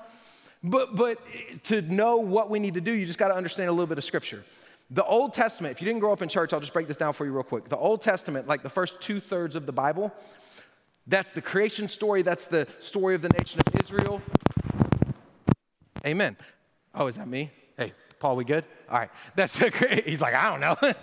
[0.63, 1.19] But, but
[1.63, 3.97] to know what we need to do, you just got to understand a little bit
[3.97, 4.43] of scripture.
[4.89, 7.13] The Old Testament, if you didn't grow up in church, I'll just break this down
[7.13, 7.67] for you real quick.
[7.67, 10.13] The Old Testament, like the first two thirds of the Bible,
[11.07, 14.21] that's the creation story, that's the story of the nation of Israel.
[16.05, 16.37] Amen.
[16.95, 17.51] Oh, is that me?
[17.77, 18.63] Hey, Paul, we good?
[18.89, 19.09] All right.
[19.35, 20.75] That's the, he's like, I don't know.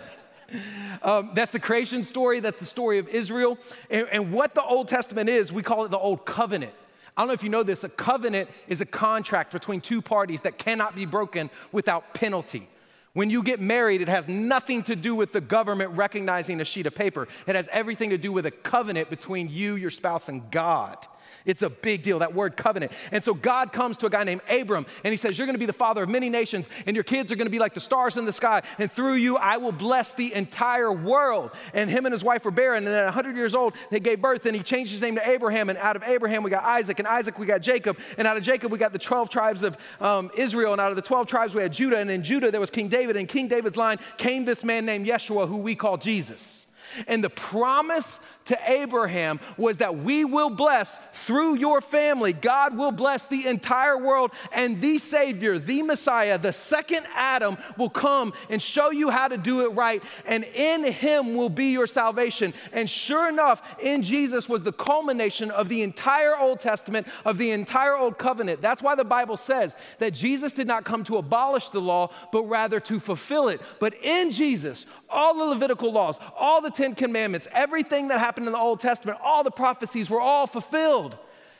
[1.01, 3.57] Um, that's the creation story, that's the story of Israel.
[3.89, 6.73] And, and what the Old Testament is, we call it the Old Covenant.
[7.17, 10.41] I don't know if you know this, a covenant is a contract between two parties
[10.41, 12.67] that cannot be broken without penalty.
[13.13, 16.85] When you get married, it has nothing to do with the government recognizing a sheet
[16.85, 17.27] of paper.
[17.45, 20.97] It has everything to do with a covenant between you, your spouse, and God.
[21.45, 22.91] It's a big deal, that word covenant.
[23.11, 25.65] And so God comes to a guy named Abram and he says, You're gonna be
[25.65, 28.25] the father of many nations, and your kids are gonna be like the stars in
[28.25, 31.51] the sky, and through you I will bless the entire world.
[31.73, 34.21] And him and his wife were barren, and then at 100 years old, they gave
[34.21, 35.69] birth, and he changed his name to Abraham.
[35.69, 38.43] And out of Abraham, we got Isaac, and Isaac, we got Jacob, and out of
[38.43, 41.55] Jacob, we got the 12 tribes of um, Israel, and out of the 12 tribes,
[41.55, 44.45] we had Judah, and in Judah, there was King David, and King David's line came
[44.45, 46.67] this man named Yeshua, who we call Jesus.
[47.07, 52.91] And the promise to Abraham was that we will bless through your family, God will
[52.91, 58.61] bless the entire world, and the Savior, the Messiah, the second Adam, will come and
[58.61, 62.53] show you how to do it right, and in Him will be your salvation.
[62.73, 67.51] And sure enough, in Jesus was the culmination of the entire Old Testament, of the
[67.51, 68.61] entire Old Covenant.
[68.61, 72.43] That's why the Bible says that Jesus did not come to abolish the law, but
[72.43, 73.61] rather to fulfill it.
[73.79, 78.45] But in Jesus, all the Levitical laws, all the Ten Commandments, everything that happened in
[78.45, 81.17] the Old Testament, all the prophecies were all fulfilled.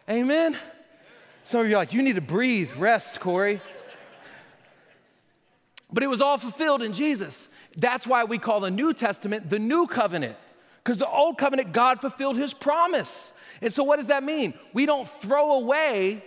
[0.09, 0.57] Amen?
[1.43, 3.61] Some of you are like, you need to breathe, rest, Corey.
[5.91, 7.49] But it was all fulfilled in Jesus.
[7.75, 10.37] That's why we call the New Testament the New Covenant,
[10.83, 13.33] because the Old Covenant, God fulfilled His promise.
[13.61, 14.53] And so, what does that mean?
[14.73, 16.23] We don't throw away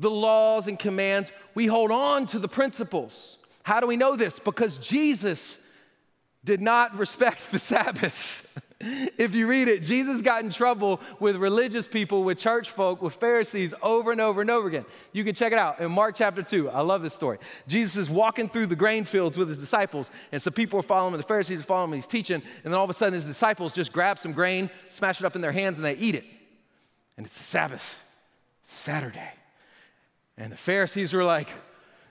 [0.00, 3.36] the laws and commands, we hold on to the principles.
[3.62, 4.38] How do we know this?
[4.38, 5.78] Because Jesus
[6.42, 8.46] did not respect the Sabbath.
[9.18, 13.14] if you read it, Jesus got in trouble with religious people, with church folk, with
[13.14, 14.86] Pharisees over and over and over again.
[15.12, 16.70] You can check it out in Mark chapter 2.
[16.70, 17.38] I love this story.
[17.68, 21.12] Jesus is walking through the grain fields with his disciples, and some people are following
[21.12, 23.26] him, the Pharisees are following him, he's teaching, and then all of a sudden his
[23.26, 26.24] disciples just grab some grain, smash it up in their hands, and they eat it.
[27.18, 27.98] And it's the Sabbath,
[28.62, 29.32] it's Saturday.
[30.38, 31.48] And the Pharisees were like,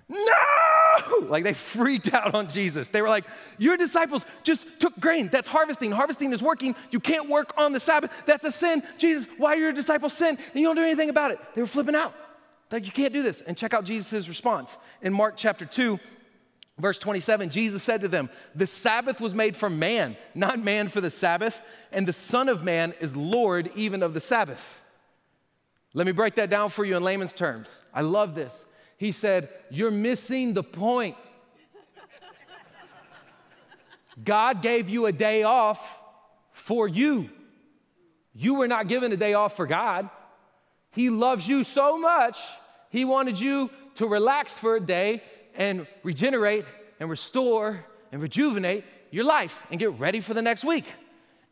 [0.10, 1.28] No!
[1.28, 2.90] Like they freaked out on Jesus.
[2.90, 3.26] They were like,
[3.58, 5.30] Your disciples just took grain.
[5.32, 5.92] That's harvesting.
[5.92, 6.76] Harvesting is working.
[6.92, 8.24] You can't work on the Sabbath.
[8.26, 8.82] That's a sin.
[8.98, 10.38] Jesus, why are your disciples sin?
[10.38, 11.40] And you don't do anything about it.
[11.56, 12.14] They were flipping out.
[12.72, 13.42] Like, you can't do this.
[13.42, 14.78] And check out Jesus' response.
[15.02, 16.00] In Mark chapter 2,
[16.80, 21.02] Verse 27, Jesus said to them, The Sabbath was made for man, not man for
[21.02, 24.82] the Sabbath, and the Son of Man is Lord even of the Sabbath.
[25.94, 27.82] Let me break that down for you in layman's terms.
[27.94, 28.64] I love this.
[29.00, 31.16] He said, You're missing the point.
[34.22, 35.98] God gave you a day off
[36.52, 37.30] for you.
[38.36, 40.10] You were not given a day off for God.
[40.92, 42.38] He loves you so much,
[42.90, 45.24] He wanted you to relax for a day
[45.56, 46.66] and regenerate
[47.00, 50.86] and restore and rejuvenate your life and get ready for the next week.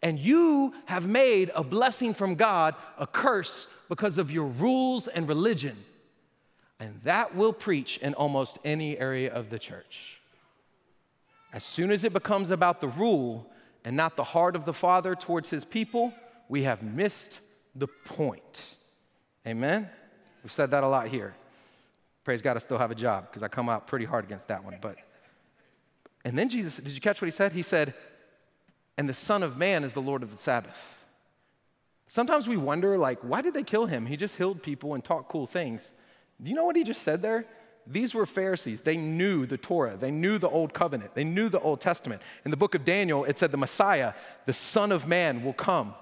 [0.01, 5.29] And you have made a blessing from God a curse because of your rules and
[5.29, 5.77] religion.
[6.79, 10.19] And that will preach in almost any area of the church.
[11.53, 13.49] As soon as it becomes about the rule
[13.83, 16.13] and not the heart of the Father towards his people,
[16.49, 17.39] we have missed
[17.75, 18.75] the point.
[19.45, 19.89] Amen?
[20.43, 21.35] We've said that a lot here.
[22.23, 24.63] Praise God, I still have a job because I come out pretty hard against that
[24.63, 24.77] one.
[24.81, 24.97] But
[26.25, 27.53] and then Jesus, did you catch what he said?
[27.53, 27.93] He said,
[28.97, 30.97] "And the Son of Man is the Lord of the Sabbath."
[32.09, 34.05] Sometimes we wonder, like, why did they kill him?
[34.05, 35.93] He just healed people and taught cool things.
[36.41, 37.45] Do you know what he just said there?
[37.89, 38.81] These were Pharisees.
[38.81, 39.95] They knew the Torah.
[39.95, 41.15] They knew the Old Covenant.
[41.15, 42.21] They knew the Old Testament.
[42.43, 44.13] In the book of Daniel, it said the Messiah,
[44.45, 45.95] the Son of Man, will come,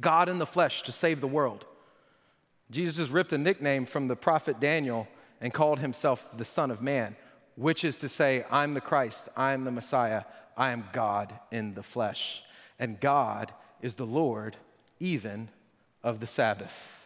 [0.00, 1.66] God in the flesh to save the world.
[2.70, 5.06] Jesus just ripped a nickname from the prophet Daniel
[5.40, 7.14] and called himself the Son of Man,
[7.56, 10.24] which is to say, I'm the Christ, I'm the Messiah,
[10.56, 12.42] I am God in the flesh.
[12.78, 14.56] And God is the Lord
[14.98, 15.50] even
[16.02, 17.01] of the Sabbath.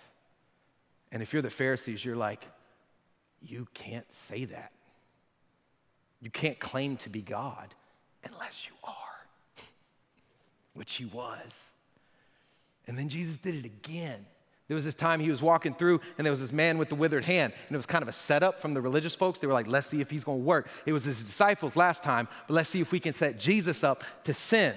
[1.17, 2.47] And if you're the Pharisees, you're like,
[3.41, 4.71] you can't say that.
[6.21, 7.75] You can't claim to be God
[8.23, 9.65] unless you are,
[10.75, 11.73] which he was.
[12.87, 14.27] And then Jesus did it again.
[14.69, 16.95] There was this time he was walking through, and there was this man with the
[16.95, 17.55] withered hand.
[17.67, 19.39] And it was kind of a setup from the religious folks.
[19.39, 20.69] They were like, let's see if he's going to work.
[20.85, 24.05] It was his disciples last time, but let's see if we can set Jesus up
[24.25, 24.75] to sin,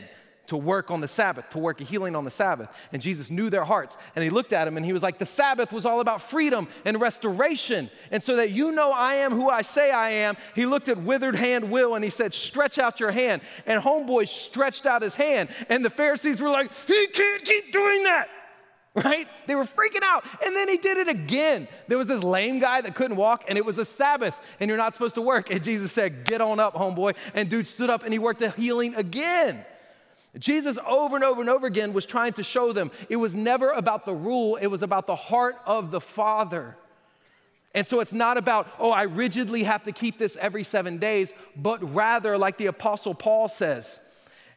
[0.50, 2.76] to work on the Sabbath, to work a healing on the Sabbath.
[2.92, 3.98] And Jesus knew their hearts.
[4.16, 6.68] And he looked at him and he was like, the Sabbath was all about freedom
[6.86, 7.90] and restoration.
[8.12, 10.98] And so that you know I am who I say I am, he looked at
[10.98, 13.42] withered hand Will and he said, stretch out your hand.
[13.66, 15.50] And homeboy stretched out his hand.
[15.70, 18.30] And the Pharisees were like, he can't keep doing that
[18.96, 19.28] right?
[19.48, 20.24] They were freaking out.
[20.44, 21.68] And then he did it again.
[21.88, 24.78] There was this lame guy that couldn't walk, and it was a Sabbath, and you're
[24.78, 25.52] not supposed to work.
[25.52, 27.16] And Jesus said, Get on up, homeboy.
[27.34, 29.64] And dude stood up and he worked a healing again.
[30.38, 33.72] Jesus, over and over and over again, was trying to show them it was never
[33.72, 36.78] about the rule, it was about the heart of the Father.
[37.74, 41.34] And so it's not about, oh, I rigidly have to keep this every seven days,
[41.56, 44.00] but rather, like the Apostle Paul says,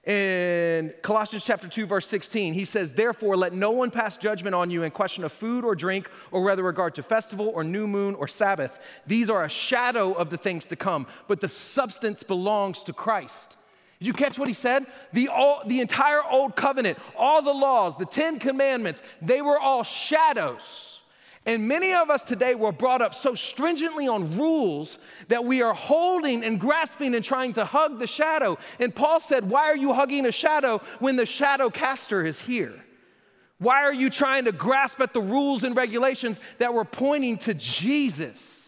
[0.04, 4.68] in Colossians chapter 2 verse 16 he says therefore let no one pass judgment on
[4.68, 8.16] you in question of food or drink or whether regard to festival or new moon
[8.16, 12.82] or sabbath these are a shadow of the things to come but the substance belongs
[12.82, 13.56] to Christ
[14.02, 17.96] did you catch what he said the all, the entire old covenant all the laws
[17.96, 21.00] the 10 commandments they were all shadows
[21.46, 25.74] and many of us today were brought up so stringently on rules that we are
[25.74, 28.58] holding and grasping and trying to hug the shadow.
[28.78, 32.72] And Paul said, Why are you hugging a shadow when the shadow caster is here?
[33.58, 37.54] Why are you trying to grasp at the rules and regulations that were pointing to
[37.54, 38.62] Jesus?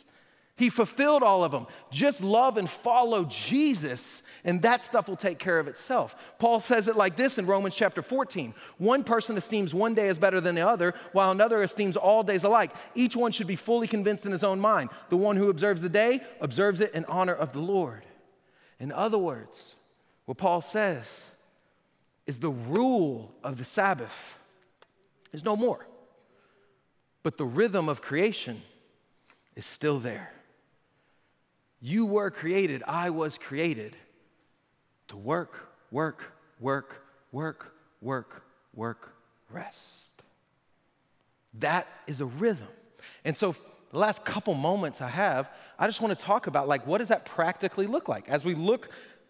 [0.57, 1.67] He fulfilled all of them.
[1.91, 6.15] Just love and follow Jesus, and that stuff will take care of itself.
[6.39, 10.19] Paul says it like this in Romans chapter 14 One person esteems one day as
[10.19, 12.71] better than the other, while another esteems all days alike.
[12.95, 14.91] Each one should be fully convinced in his own mind.
[15.09, 18.05] The one who observes the day observes it in honor of the Lord.
[18.79, 19.75] In other words,
[20.27, 21.25] what Paul says
[22.27, 24.39] is the rule of the Sabbath
[25.33, 25.87] is no more,
[27.23, 28.61] but the rhythm of creation
[29.57, 30.33] is still there.
[31.81, 33.97] You were created, I was created
[35.09, 38.45] to work, work, work, work, work,
[38.75, 39.15] work,
[39.51, 40.23] rest.
[41.55, 42.69] That is a rhythm.
[43.25, 43.55] And so,
[43.91, 45.49] the last couple moments I have,
[45.79, 48.29] I just want to talk about like what does that practically look like?
[48.29, 48.89] As we look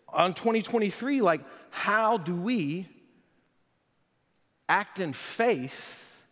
[0.09, 2.89] on 2023, like how do we
[4.69, 6.23] act in faith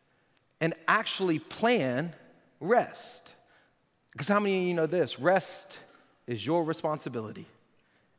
[0.62, 2.14] and actually plan
[2.58, 3.34] rest?
[4.12, 5.18] Because how many of you know this?
[5.18, 5.78] Rest
[6.26, 7.46] is your responsibility.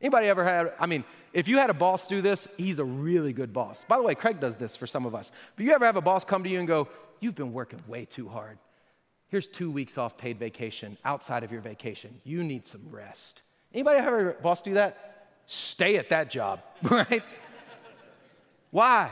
[0.03, 3.31] Anybody ever had, I mean, if you had a boss do this, he's a really
[3.31, 3.85] good boss.
[3.87, 5.31] By the way, Craig does this for some of us.
[5.55, 6.89] But you ever have a boss come to you and go,
[7.21, 8.57] You've been working way too hard.
[9.29, 12.19] Here's two weeks off paid vacation outside of your vacation.
[12.25, 13.41] You need some rest.
[13.73, 15.29] Anybody have a boss do that?
[15.47, 17.23] Stay at that job, right?
[18.71, 19.09] Why?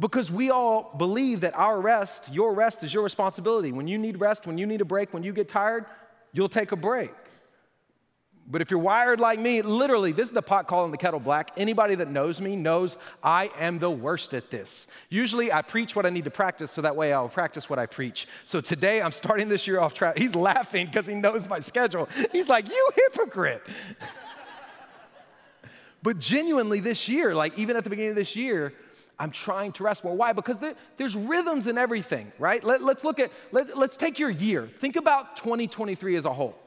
[0.00, 3.72] Because we all believe that our rest, your rest, is your responsibility.
[3.72, 5.84] When you need rest, when you need a break, when you get tired,
[6.32, 7.12] you'll take a break.
[8.46, 11.52] But if you're wired like me, literally, this is the pot calling the kettle black.
[11.56, 14.86] Anybody that knows me knows I am the worst at this.
[15.08, 17.86] Usually, I preach what I need to practice so that way I'll practice what I
[17.86, 18.28] preach.
[18.44, 20.18] So today, I'm starting this year off track.
[20.18, 22.06] He's laughing because he knows my schedule.
[22.32, 23.62] He's like, You hypocrite.
[26.02, 28.74] but genuinely, this year, like even at the beginning of this year,
[29.18, 30.14] I'm trying to rest more.
[30.14, 30.34] Why?
[30.34, 32.62] Because there, there's rhythms in everything, right?
[32.62, 34.68] Let, us look at, let, let's take your year.
[34.80, 36.58] Think about 2023 as a whole.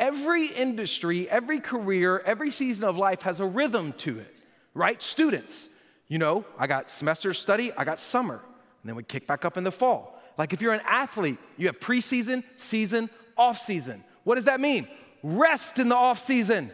[0.00, 4.34] Every industry, every career, every season of life has a rhythm to it,
[4.72, 5.00] right?
[5.00, 5.68] Students,
[6.08, 9.58] you know, I got semester study, I got summer, and then we kick back up
[9.58, 10.18] in the fall.
[10.38, 14.02] Like if you're an athlete, you have preseason, season, off season.
[14.24, 14.88] What does that mean?
[15.22, 16.70] Rest in the off season.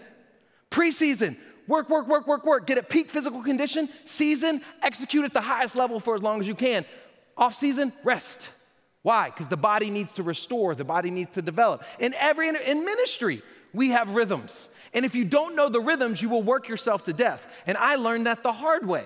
[0.70, 2.64] Preseason, work, work, work, work, work.
[2.64, 3.89] Get at peak physical condition.
[4.05, 6.85] Season, execute at the highest level for as long as you can.
[7.37, 8.51] Off season, rest.
[9.07, 9.27] Why?
[9.31, 11.85] Because the body needs to restore, the body needs to develop.
[12.01, 13.41] In every in ministry,
[13.73, 14.69] we have rhythms.
[14.93, 17.47] And if you don't know the rhythms, you will work yourself to death.
[17.69, 19.05] And I learned that the hard way.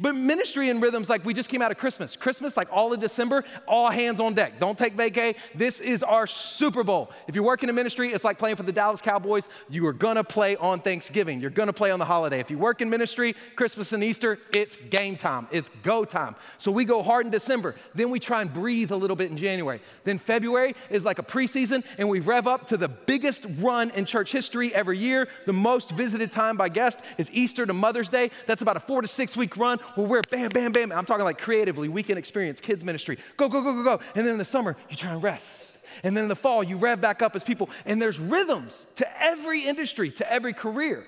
[0.00, 2.16] But ministry and rhythms, like we just came out of Christmas.
[2.16, 4.58] Christmas, like all of December, all hands on deck.
[4.58, 5.36] Don't take vacay.
[5.54, 7.10] This is our Super Bowl.
[7.28, 9.48] If you're working in ministry, it's like playing for the Dallas Cowboys.
[9.68, 11.40] You are gonna play on Thanksgiving.
[11.40, 12.40] You're gonna play on the holiday.
[12.40, 15.46] If you work in ministry, Christmas and Easter, it's game time.
[15.50, 16.34] It's go time.
[16.56, 17.76] So we go hard in December.
[17.94, 19.80] Then we try and breathe a little bit in January.
[20.04, 24.06] Then February is like a preseason, and we rev up to the biggest run in
[24.06, 25.28] church history every year.
[25.44, 28.30] The most visited time by guests is Easter to Mother's Day.
[28.46, 30.92] That's about a four to six week run well, we're bam, bam, bam.
[30.92, 33.18] I'm talking like creatively, weekend experience, kids ministry.
[33.36, 34.04] Go, go, go, go, go.
[34.14, 35.76] And then in the summer, you try and rest.
[36.04, 37.70] And then in the fall, you rev back up as people.
[37.84, 41.06] And there's rhythms to every industry, to every career.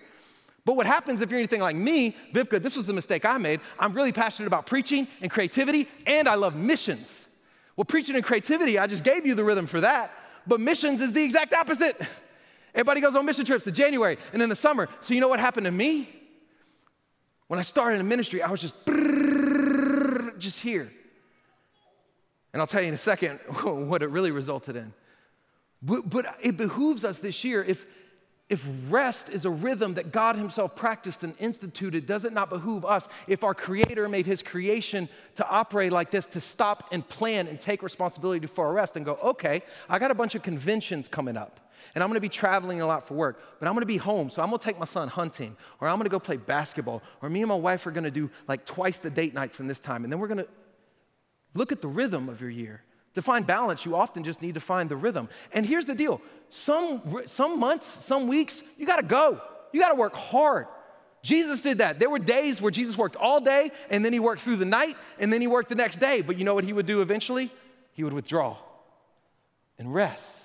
[0.64, 3.61] But what happens if you're anything like me, Vivka, this was the mistake I made.
[3.78, 7.28] I'm really passionate about preaching and creativity, and I love missions.
[7.76, 10.12] Well, preaching and creativity, I just gave you the rhythm for that.
[10.47, 11.97] But missions is the exact opposite.
[12.74, 14.89] Everybody goes on mission trips in January and in the summer.
[15.01, 16.09] So you know what happened to me?
[17.53, 18.74] When I started in ministry, I was just
[20.38, 20.90] just here.
[22.50, 24.94] And I'll tell you in a second what it really resulted in.
[25.82, 27.84] But, but it behooves us this year if
[28.48, 32.86] if rest is a rhythm that God Himself practiced and instituted, does it not behoove
[32.86, 37.48] us, if our Creator made His creation to operate like this, to stop and plan
[37.48, 41.07] and take responsibility for our rest and go, okay, I got a bunch of conventions
[41.07, 41.61] coming up
[41.95, 44.43] and I'm gonna be traveling a lot for work, but I'm gonna be home, so
[44.43, 47.49] I'm gonna take my son hunting, or I'm gonna go play basketball, or me and
[47.49, 50.20] my wife are gonna do like twice the date nights in this time, and then
[50.20, 50.47] we're gonna
[51.55, 52.83] look at the rhythm of your year.
[53.14, 55.28] To find balance, you often just need to find the rhythm.
[55.53, 59.41] And here's the deal some, some months, some weeks, you gotta go,
[59.72, 60.66] you gotta work hard.
[61.22, 62.01] Jesus did that.
[62.01, 64.97] There were days where Jesus worked all day, and then he worked through the night,
[65.20, 66.20] and then he worked the next day.
[66.20, 67.51] But you know what he would do eventually?
[67.93, 68.57] He would withdraw
[69.78, 70.41] and rest.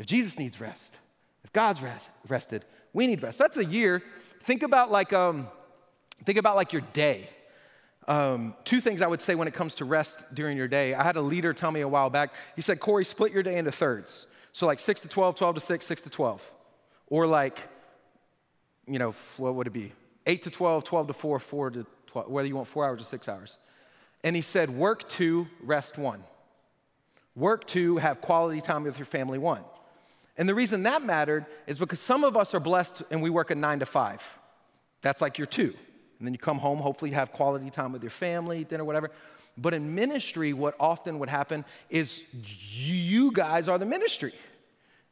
[0.00, 0.96] If Jesus needs rest,
[1.44, 3.36] if God's rest, rested, we need rest.
[3.36, 4.02] So that's a year.
[4.40, 5.46] Think about like um,
[6.24, 7.28] think about like your day.
[8.08, 10.94] Um, two things I would say when it comes to rest during your day.
[10.94, 12.32] I had a leader tell me a while back.
[12.56, 14.26] He said, Corey, split your day into thirds.
[14.52, 16.50] So like six to 12, 12 to six, six to 12.
[17.08, 17.58] Or like,
[18.86, 19.92] you know, what would it be?
[20.26, 23.04] Eight to 12, 12 to four, four to 12, whether you want four hours or
[23.04, 23.58] six hours.
[24.24, 26.24] And he said, work two, rest one.
[27.36, 29.62] Work two, have quality time with your family one.
[30.40, 33.50] And the reason that mattered is because some of us are blessed and we work
[33.50, 34.22] a nine to five.
[35.02, 35.74] That's like your two.
[36.18, 39.10] And then you come home, hopefully, you have quality time with your family, dinner, whatever.
[39.58, 44.32] But in ministry, what often would happen is you guys are the ministry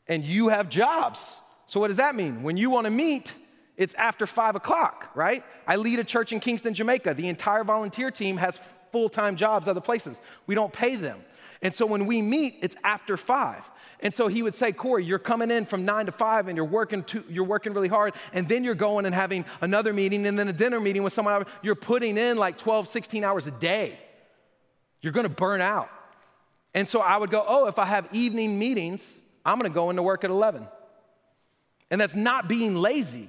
[0.09, 1.41] and you have jobs.
[1.67, 2.43] So, what does that mean?
[2.43, 3.35] When you want to meet,
[3.77, 5.45] it's after five o'clock, right?
[5.67, 7.13] I lead a church in Kingston, Jamaica.
[7.13, 8.59] The entire volunteer team has
[8.93, 10.23] full time jobs other places.
[10.47, 11.21] We don't pay them.
[11.63, 13.63] And so when we meet, it's after five.
[14.01, 16.65] And so he would say, Corey, you're coming in from nine to five and you're
[16.65, 18.15] working, to, you're working really hard.
[18.33, 21.45] And then you're going and having another meeting and then a dinner meeting with someone.
[21.63, 23.99] You're putting in like 12, 16 hours a day.
[25.01, 25.91] You're gonna burn out.
[26.75, 30.03] And so I would go, oh, if I have evening meetings, I'm gonna go into
[30.03, 30.67] work at 11.
[31.91, 33.29] And that's not being lazy.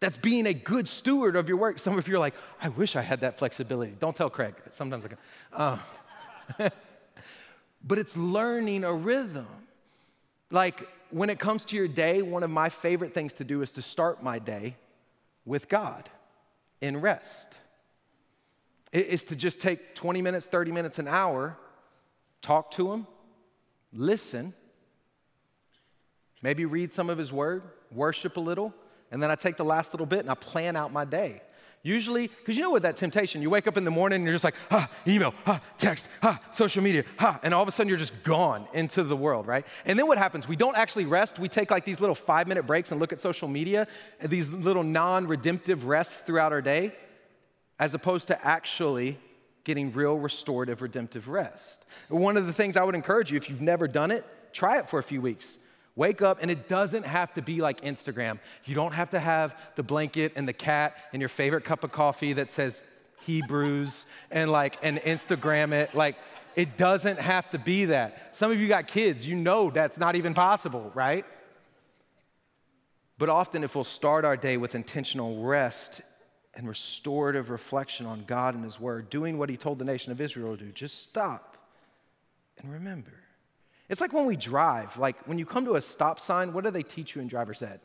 [0.00, 1.78] That's being a good steward of your work.
[1.78, 3.92] Some of you are like, I wish I had that flexibility.
[3.98, 4.54] Don't tell Craig.
[4.70, 5.16] Sometimes I go,
[6.58, 6.70] uh.
[7.82, 9.46] but it's learning a rhythm.
[10.50, 13.72] Like when it comes to your day, one of my favorite things to do is
[13.72, 14.76] to start my day
[15.44, 16.08] with God
[16.80, 17.56] in rest.
[18.92, 21.56] It is to just take 20 minutes, 30 minutes, an hour,
[22.42, 23.06] talk to Him,
[23.92, 24.52] listen,
[26.42, 27.62] maybe read some of His Word,
[27.92, 28.74] worship a little,
[29.12, 31.40] and then I take the last little bit and I plan out my day.
[31.82, 34.34] Usually, because you know what that temptation, you wake up in the morning and you're
[34.34, 37.88] just like, ah, email, ah, text, ah, social media, ah, and all of a sudden
[37.88, 39.64] you're just gone into the world, right?
[39.86, 40.46] And then what happens?
[40.46, 41.38] We don't actually rest.
[41.38, 43.86] We take like these little five minute breaks and look at social media,
[44.22, 46.92] these little non redemptive rests throughout our day,
[47.78, 49.18] as opposed to actually
[49.64, 51.86] getting real restorative, redemptive rest.
[52.08, 54.88] One of the things I would encourage you, if you've never done it, try it
[54.88, 55.56] for a few weeks.
[56.00, 58.38] Wake up, and it doesn't have to be like Instagram.
[58.64, 61.92] You don't have to have the blanket and the cat and your favorite cup of
[61.92, 62.82] coffee that says
[63.26, 65.94] Hebrews and like and Instagram it.
[65.94, 66.16] Like,
[66.56, 68.34] it doesn't have to be that.
[68.34, 71.26] Some of you got kids, you know that's not even possible, right?
[73.18, 76.00] But often, if we'll start our day with intentional rest
[76.54, 80.20] and restorative reflection on God and His Word, doing what He told the nation of
[80.22, 81.58] Israel to do, just stop
[82.56, 83.12] and remember.
[83.90, 86.70] It's like when we drive, like when you come to a stop sign, what do
[86.70, 87.80] they teach you in driver's ed?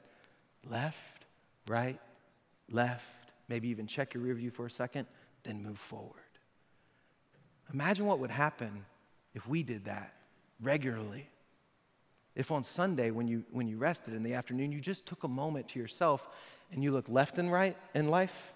[0.64, 1.26] Left,
[1.68, 1.99] right,
[2.72, 3.03] left,
[3.49, 5.08] maybe even check your rear view for a second,
[5.41, 6.14] then move forward.
[7.74, 8.86] Imagine what would happen
[9.34, 10.14] if we did that
[10.62, 11.28] regularly.
[12.36, 15.28] If on Sunday, when you, when you rested in the afternoon, you just took a
[15.28, 16.28] moment to yourself
[16.72, 18.53] and you looked left and right in life,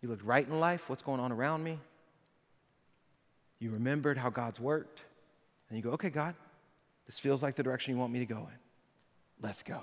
[0.00, 1.80] you looked right in life, what's going on around me,
[3.58, 5.02] you remembered how God's worked
[5.72, 6.34] and you go, okay, God,
[7.06, 8.58] this feels like the direction you want me to go in.
[9.40, 9.82] Let's go.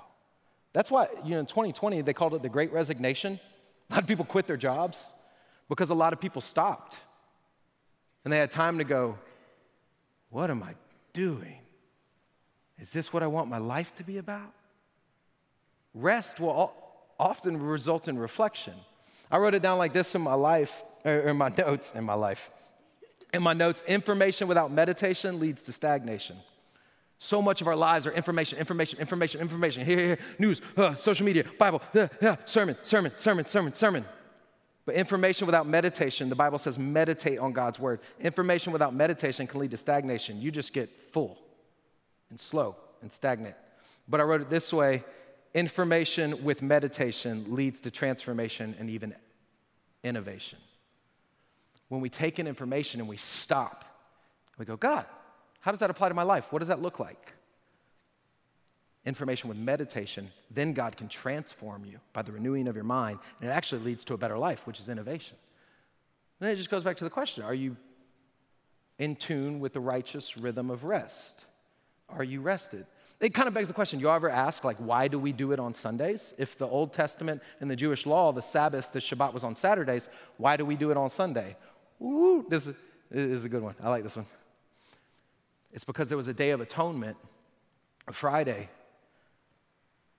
[0.72, 3.40] That's why, you know, in 2020, they called it the great resignation.
[3.90, 5.12] A lot of people quit their jobs
[5.68, 6.96] because a lot of people stopped.
[8.22, 9.18] And they had time to go,
[10.28, 10.74] what am I
[11.12, 11.58] doing?
[12.78, 14.54] Is this what I want my life to be about?
[15.92, 16.72] Rest will
[17.18, 18.74] often result in reflection.
[19.28, 22.14] I wrote it down like this in my life, or in my notes in my
[22.14, 22.52] life
[23.32, 26.36] in my notes information without meditation leads to stagnation.
[27.18, 29.84] So much of our lives are information, information, information, information.
[29.84, 34.04] Here, here, news, uh, social media, Bible, uh, uh, sermon, sermon, sermon, sermon, sermon.
[34.86, 38.00] But information without meditation, the Bible says meditate on God's word.
[38.20, 40.40] Information without meditation can lead to stagnation.
[40.40, 41.38] You just get full
[42.30, 43.54] and slow and stagnant.
[44.08, 45.04] But I wrote it this way
[45.52, 49.14] information with meditation leads to transformation and even
[50.04, 50.58] innovation
[51.90, 53.84] when we take in information and we stop,
[54.56, 55.04] we go, God,
[55.58, 56.52] how does that apply to my life?
[56.52, 57.34] What does that look like?
[59.04, 63.50] Information with meditation, then God can transform you by the renewing of your mind, and
[63.50, 65.36] it actually leads to a better life, which is innovation.
[66.38, 67.76] And then it just goes back to the question Are you
[68.98, 71.44] in tune with the righteous rhythm of rest?
[72.08, 72.86] Are you rested?
[73.20, 75.60] It kind of begs the question you ever ask, like, why do we do it
[75.60, 76.32] on Sundays?
[76.38, 80.08] If the Old Testament and the Jewish law, the Sabbath, the Shabbat was on Saturdays,
[80.38, 81.56] why do we do it on Sunday?
[82.00, 82.74] This is,
[83.10, 83.74] this is a good one.
[83.82, 84.26] I like this one.
[85.72, 87.16] It's because there was a day of atonement,
[88.08, 88.68] a Friday,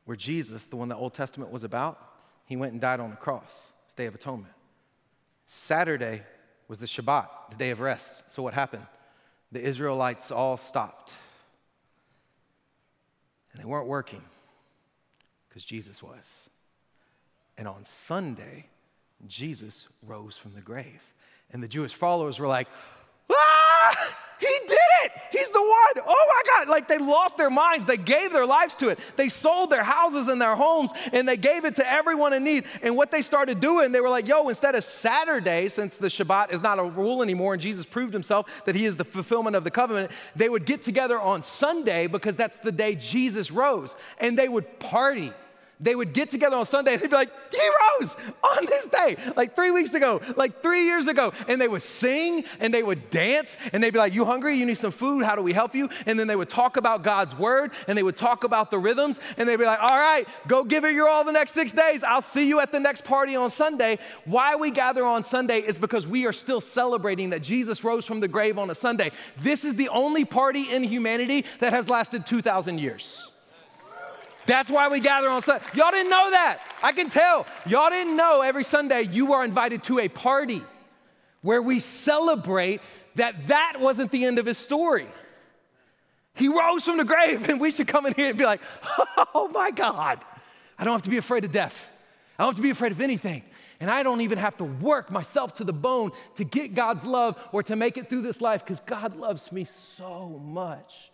[0.05, 1.99] where Jesus, the one the Old Testament was about,
[2.45, 3.73] he went and died on the cross.
[3.85, 4.53] It's Day of Atonement.
[5.47, 6.21] Saturday
[6.67, 8.29] was the Shabbat, the day of rest.
[8.29, 8.85] So what happened?
[9.51, 11.13] The Israelites all stopped.
[13.51, 14.21] And they weren't working
[15.49, 16.49] because Jesus was.
[17.57, 18.67] And on Sunday,
[19.27, 21.01] Jesus rose from the grave.
[21.53, 22.67] And the Jewish followers were like,
[23.31, 25.11] ah, he did it.
[25.31, 26.05] He's the one.
[26.07, 26.67] Oh my God.
[26.67, 27.85] Like they lost their minds.
[27.85, 28.99] They gave their lives to it.
[29.15, 32.65] They sold their houses and their homes and they gave it to everyone in need.
[32.81, 36.51] And what they started doing, they were like, yo, instead of Saturday, since the Shabbat
[36.51, 39.63] is not a rule anymore and Jesus proved himself that he is the fulfillment of
[39.63, 44.39] the covenant, they would get together on Sunday because that's the day Jesus rose and
[44.39, 45.31] they would party
[45.81, 47.69] they would get together on Sunday and they'd be like, He
[47.99, 51.33] rose on this day, like three weeks ago, like three years ago.
[51.47, 54.55] And they would sing and they would dance and they'd be like, You hungry?
[54.55, 55.25] You need some food?
[55.25, 55.89] How do we help you?
[56.05, 59.19] And then they would talk about God's word and they would talk about the rhythms
[59.37, 62.03] and they'd be like, All right, go give it your all the next six days.
[62.03, 63.97] I'll see you at the next party on Sunday.
[64.25, 68.19] Why we gather on Sunday is because we are still celebrating that Jesus rose from
[68.19, 69.11] the grave on a Sunday.
[69.41, 73.30] This is the only party in humanity that has lasted 2,000 years.
[74.45, 75.63] That's why we gather on Sunday.
[75.75, 76.59] Y'all didn't know that.
[76.81, 77.45] I can tell.
[77.65, 80.61] Y'all didn't know every Sunday you are invited to a party
[81.41, 82.81] where we celebrate
[83.15, 85.07] that that wasn't the end of his story.
[86.35, 88.61] He rose from the grave, and we should come in here and be like,
[89.35, 90.23] oh my God,
[90.77, 91.91] I don't have to be afraid of death.
[92.39, 93.43] I don't have to be afraid of anything.
[93.79, 97.37] And I don't even have to work myself to the bone to get God's love
[97.51, 101.10] or to make it through this life because God loves me so much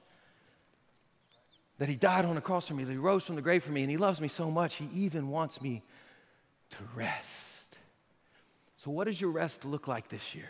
[1.77, 3.71] that he died on the cross for me, that he rose from the grave for
[3.71, 5.83] me, and he loves me so much, he even wants me
[6.71, 7.77] to rest.
[8.77, 10.49] So, what does your rest look like this year?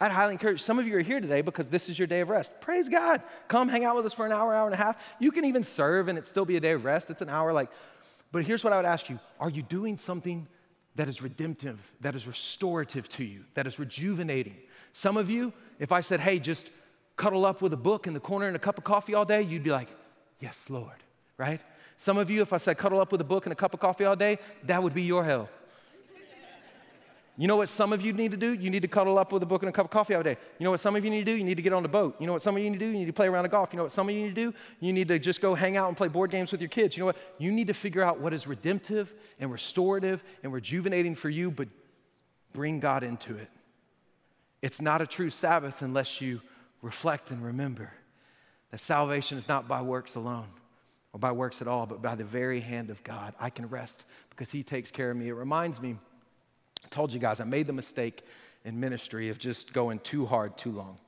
[0.00, 2.30] I'd highly encourage some of you are here today because this is your day of
[2.30, 2.60] rest.
[2.62, 3.22] Praise God.
[3.48, 4.96] Come hang out with us for an hour, hour and a half.
[5.18, 7.10] You can even serve and it still be a day of rest.
[7.10, 7.70] It's an hour like,
[8.32, 10.46] but here's what I would ask you Are you doing something
[10.96, 14.56] that is redemptive, that is restorative to you, that is rejuvenating?
[14.94, 16.70] Some of you, if I said, hey, just
[17.16, 19.42] cuddle up with a book in the corner and a cup of coffee all day,
[19.42, 19.88] you'd be like,
[20.40, 20.96] yes, Lord,
[21.38, 21.60] right?
[21.96, 23.80] Some of you, if I said cuddle up with a book and a cup of
[23.80, 25.48] coffee all day, that would be your hell.
[27.40, 28.52] You know what some of you need to do?
[28.52, 30.36] You need to cuddle up with a book and a cup of coffee all day.
[30.58, 31.38] You know what some of you need to do?
[31.38, 32.16] You need to get on the boat.
[32.20, 32.90] You know what some of you need to do?
[32.90, 33.72] You need to play around the golf.
[33.72, 34.54] You know what some of you need to do?
[34.78, 36.98] You need to just go hang out and play board games with your kids.
[36.98, 37.16] You know what?
[37.38, 41.68] You need to figure out what is redemptive and restorative and rejuvenating for you, but
[42.52, 43.48] bring God into it.
[44.60, 46.42] It's not a true Sabbath unless you
[46.82, 47.90] reflect and remember
[48.70, 50.46] that salvation is not by works alone
[51.12, 53.34] or by works at all, but by the very hand of God.
[53.40, 55.28] I can rest because He takes care of me.
[55.28, 55.96] It reminds me,
[56.84, 58.22] I told you guys, I made the mistake
[58.64, 60.98] in ministry of just going too hard too long.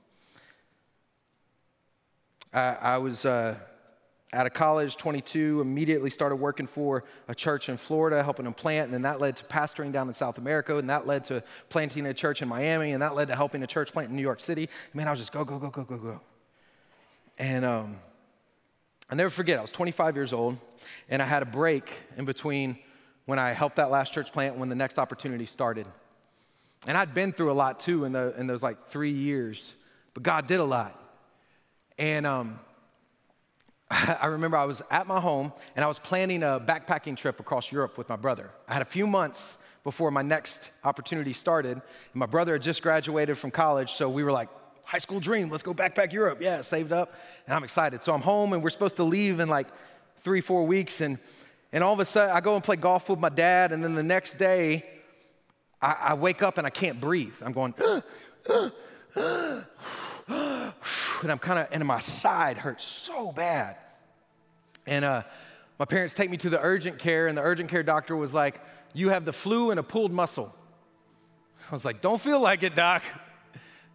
[2.52, 3.24] I, I was.
[3.24, 3.56] Uh,
[4.34, 8.86] out of college, 22, immediately started working for a church in Florida, helping them plant,
[8.86, 12.06] and then that led to pastoring down in South America, and that led to planting
[12.06, 14.40] a church in Miami, and that led to helping a church plant in New York
[14.40, 14.70] City.
[14.94, 16.20] Man, I was just go, go, go, go, go, go.
[17.38, 17.96] And um,
[19.10, 20.58] i never forget, I was 25 years old,
[21.08, 22.78] and I had a break in between
[23.26, 25.86] when I helped that last church plant when the next opportunity started.
[26.86, 29.74] And I'd been through a lot too in, the, in those like three years,
[30.14, 30.98] but God did a lot.
[31.98, 32.58] And um,
[33.90, 37.70] I remember I was at my home and I was planning a backpacking trip across
[37.70, 38.50] Europe with my brother.
[38.66, 41.72] I had a few months before my next opportunity started.
[41.72, 41.82] And
[42.14, 44.48] my brother had just graduated from college, so we were like,
[44.84, 46.38] high school dream, let's go backpack Europe.
[46.40, 47.14] Yeah, saved up,
[47.46, 48.02] and I'm excited.
[48.02, 49.68] So I'm home and we're supposed to leave in like
[50.18, 51.00] three, four weeks.
[51.00, 51.18] And,
[51.72, 53.94] and all of a sudden, I go and play golf with my dad, and then
[53.94, 54.84] the next day,
[55.80, 57.34] I, I wake up and I can't breathe.
[57.42, 57.74] I'm going,
[59.16, 59.64] and
[61.24, 63.76] I'm kind of, and my side hurts so bad.
[64.86, 65.22] And uh,
[65.78, 68.60] my parents take me to the urgent care, and the urgent care doctor was like,
[68.94, 70.54] You have the flu and a pulled muscle.
[71.70, 73.02] I was like, Don't feel like it, doc.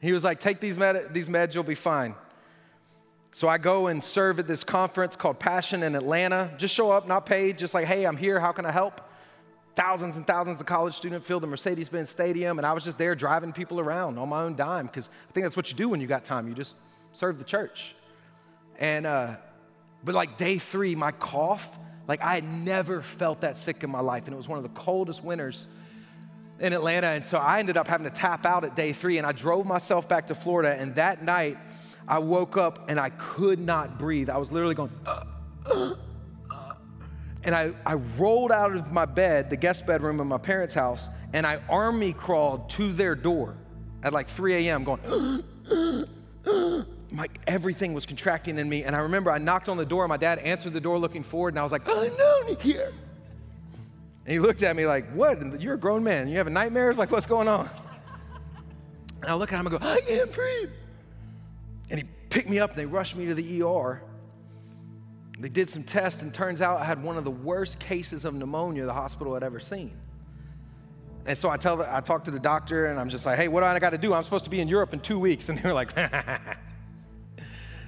[0.02, 2.16] He was like, Take these, med- these meds, you'll be fine.
[3.32, 6.54] So I go and serve at this conference called Passion in Atlanta.
[6.58, 9.02] Just show up, not paid, just like, Hey, I'm here, how can I help?
[9.76, 12.98] Thousands and thousands of college students filled the Mercedes Benz Stadium, and I was just
[12.98, 15.88] there driving people around on my own dime because I think that's what you do
[15.88, 16.48] when you got time.
[16.48, 16.76] You just
[17.12, 17.96] serve the church.
[18.80, 19.36] And uh,
[20.04, 21.78] but like day three, my cough,
[22.08, 24.26] like I had never felt that sick in my life.
[24.26, 25.68] And it was one of the coldest winters
[26.60, 27.08] in Atlanta.
[27.08, 29.18] And so I ended up having to tap out at day three.
[29.18, 30.76] And I drove myself back to Florida.
[30.80, 31.58] And that night,
[32.08, 34.30] I woke up and I could not breathe.
[34.30, 35.24] I was literally going, uh,
[35.66, 35.96] uh,
[36.50, 36.74] uh.
[37.44, 41.10] and I, I rolled out of my bed, the guest bedroom in my parents' house,
[41.34, 43.56] and I army crawled to their door
[44.04, 45.02] at like 3 a.m., going,
[47.12, 48.84] my everything was contracting in me.
[48.84, 50.08] And I remember I knocked on the door.
[50.08, 52.94] My dad answered the door looking forward, and I was like, I know you here.
[54.28, 55.62] And he looked at me like, What?
[55.62, 56.28] You're a grown man.
[56.28, 56.98] You having nightmares?
[56.98, 57.70] Like, what's going on?
[59.22, 60.70] And I look at him and go, I can't breathe.
[61.90, 64.04] And he picked me up and they rushed me to the ER.
[65.40, 68.34] They did some tests, and turns out I had one of the worst cases of
[68.34, 69.96] pneumonia the hospital had ever seen.
[71.26, 73.48] And so I tell the, I talk to the doctor, and I'm just like, "Hey,
[73.48, 74.14] what do I got to do?
[74.14, 75.96] I'm supposed to be in Europe in two weeks." And they were like,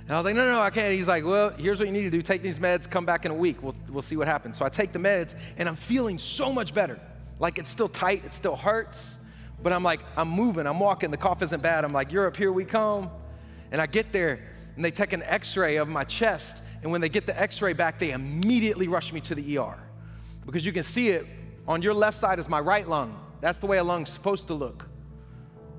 [0.09, 0.91] And I was like, no, no, no, I can't.
[0.91, 2.23] He's like, well, here's what you need to do.
[2.23, 3.61] Take these meds, come back in a week.
[3.61, 4.57] We'll, we'll see what happens.
[4.57, 6.99] So I take the meds, and I'm feeling so much better.
[7.37, 9.19] Like it's still tight, it still hurts,
[9.61, 11.85] but I'm like, I'm moving, I'm walking, the cough isn't bad.
[11.85, 13.11] I'm like, Europe, here we come.
[13.71, 14.39] And I get there,
[14.75, 16.63] and they take an x ray of my chest.
[16.81, 19.77] And when they get the x ray back, they immediately rush me to the ER.
[20.43, 21.27] Because you can see it
[21.67, 23.15] on your left side is my right lung.
[23.41, 24.87] That's the way a lung's supposed to look.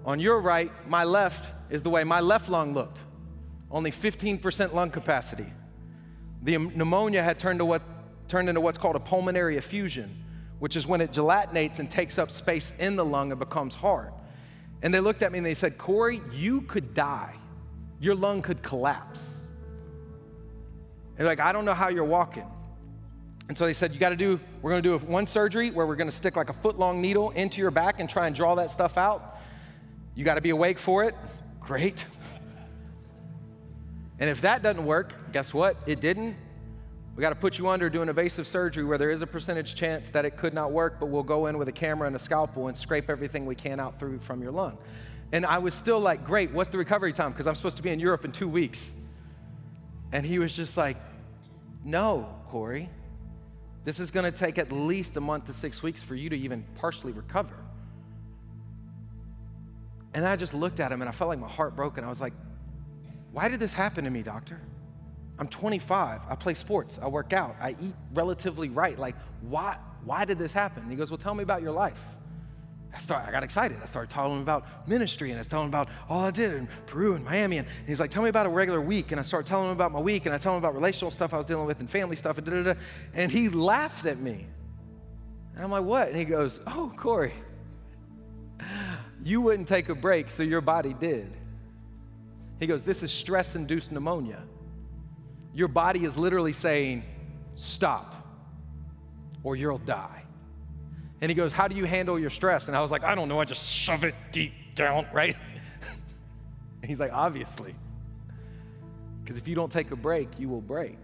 [0.06, 3.00] On your right, my left is the way my left lung looked
[3.70, 5.46] only 15% lung capacity.
[6.42, 7.82] The pneumonia had turned, to what,
[8.28, 10.24] turned into what's called a pulmonary effusion,
[10.58, 14.12] which is when it gelatinates and takes up space in the lung and becomes hard.
[14.82, 17.34] And they looked at me and they said, Corey, you could die.
[18.00, 19.48] Your lung could collapse.
[21.18, 22.46] And like, I don't know how you're walking.
[23.48, 25.86] And so they said, You got to do, we're going to do one surgery where
[25.86, 28.34] we're going to stick like a foot long needle into your back and try and
[28.34, 29.38] draw that stuff out.
[30.14, 31.14] You got to be awake for it.
[31.60, 32.06] Great.
[34.20, 35.76] And if that doesn't work, guess what?
[35.86, 36.36] It didn't.
[37.16, 39.74] We got to put you under, do an invasive surgery where there is a percentage
[39.74, 42.18] chance that it could not work, but we'll go in with a camera and a
[42.18, 44.78] scalpel and scrape everything we can out through from your lung.
[45.32, 47.32] And I was still like, great, what's the recovery time?
[47.32, 48.92] Because I'm supposed to be in Europe in two weeks.
[50.12, 50.96] And he was just like,
[51.84, 52.88] no, Corey.
[53.84, 56.36] This is going to take at least a month to six weeks for you to
[56.36, 57.54] even partially recover.
[60.12, 61.96] And I just looked at him and I felt like my heart broke.
[61.96, 62.34] And I was like,
[63.32, 64.60] why did this happen to me, doctor?
[65.38, 66.20] I'm 25.
[66.28, 66.98] I play sports.
[67.02, 67.56] I work out.
[67.60, 68.98] I eat relatively right.
[68.98, 70.82] Like, why, why did this happen?
[70.82, 72.00] And he goes, Well, tell me about your life.
[72.92, 73.78] I, started, I got excited.
[73.82, 76.54] I started telling him about ministry and I was telling him about all I did
[76.54, 77.58] in Peru and Miami.
[77.58, 79.12] And he's like, Tell me about a regular week.
[79.12, 81.32] And I started telling him about my week and I tell him about relational stuff
[81.32, 82.80] I was dealing with and family stuff and da da da.
[83.14, 84.46] And he laughed at me.
[85.54, 86.08] And I'm like, What?
[86.08, 87.32] And he goes, Oh, Corey,
[89.22, 91.34] you wouldn't take a break, so your body did.
[92.60, 94.42] He goes, This is stress induced pneumonia.
[95.52, 97.02] Your body is literally saying,
[97.54, 98.14] Stop,
[99.42, 100.22] or you'll die.
[101.20, 102.68] And he goes, How do you handle your stress?
[102.68, 103.40] And I was like, I don't know.
[103.40, 105.36] I just shove it deep down, right?
[106.84, 107.74] he's like, Obviously.
[109.22, 110.98] Because if you don't take a break, you will break.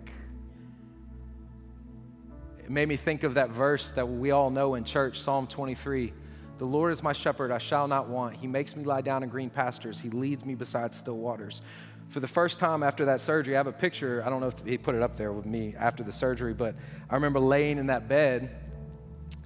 [2.58, 6.12] It made me think of that verse that we all know in church, Psalm 23.
[6.58, 8.36] The Lord is my shepherd, I shall not want.
[8.36, 10.00] He makes me lie down in green pastures.
[10.00, 11.60] He leads me beside still waters.
[12.08, 14.22] For the first time after that surgery, I have a picture.
[14.24, 16.74] I don't know if he put it up there with me after the surgery, but
[17.10, 18.54] I remember laying in that bed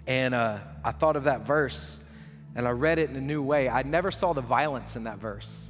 [0.07, 1.99] and uh, I thought of that verse
[2.55, 3.69] and I read it in a new way.
[3.69, 5.69] I never saw the violence in that verse.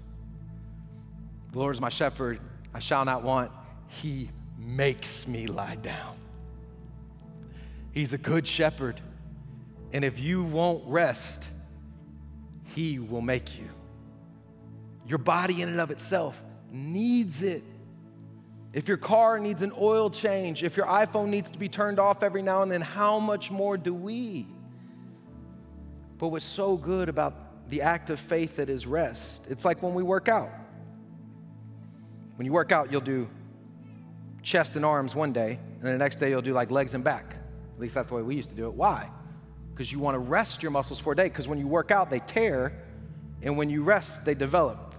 [1.53, 2.41] The Lord is my shepherd,
[2.75, 3.51] I shall not want.
[3.89, 6.17] He makes me lie down.
[7.93, 9.01] He's a good shepherd.
[9.93, 11.49] And if you won't rest,
[12.75, 13.69] He will make you.
[15.07, 17.65] Your body, in and of itself, needs it.
[18.73, 22.23] If your car needs an oil change, if your iPhone needs to be turned off
[22.23, 24.47] every now and then, how much more do we?
[26.19, 29.95] But what's so good about the act of faith that is rest, it's like when
[29.95, 30.51] we work out.
[32.37, 33.29] When you work out, you'll do
[34.43, 37.35] chest and arms one day, and the next day you'll do like legs and back.
[37.75, 38.75] At least that's the way we used to do it.
[38.75, 39.09] Why?
[39.81, 41.25] Because you want to rest your muscles for a day.
[41.25, 42.71] Because when you work out, they tear,
[43.41, 44.95] and when you rest, they develop.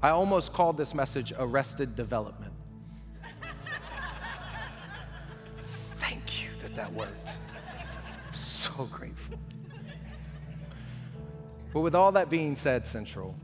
[0.00, 2.52] I almost called this message arrested development.
[5.96, 7.30] Thank you that that worked.
[8.28, 9.40] I'm so grateful.
[11.72, 13.34] But with all that being said, Central,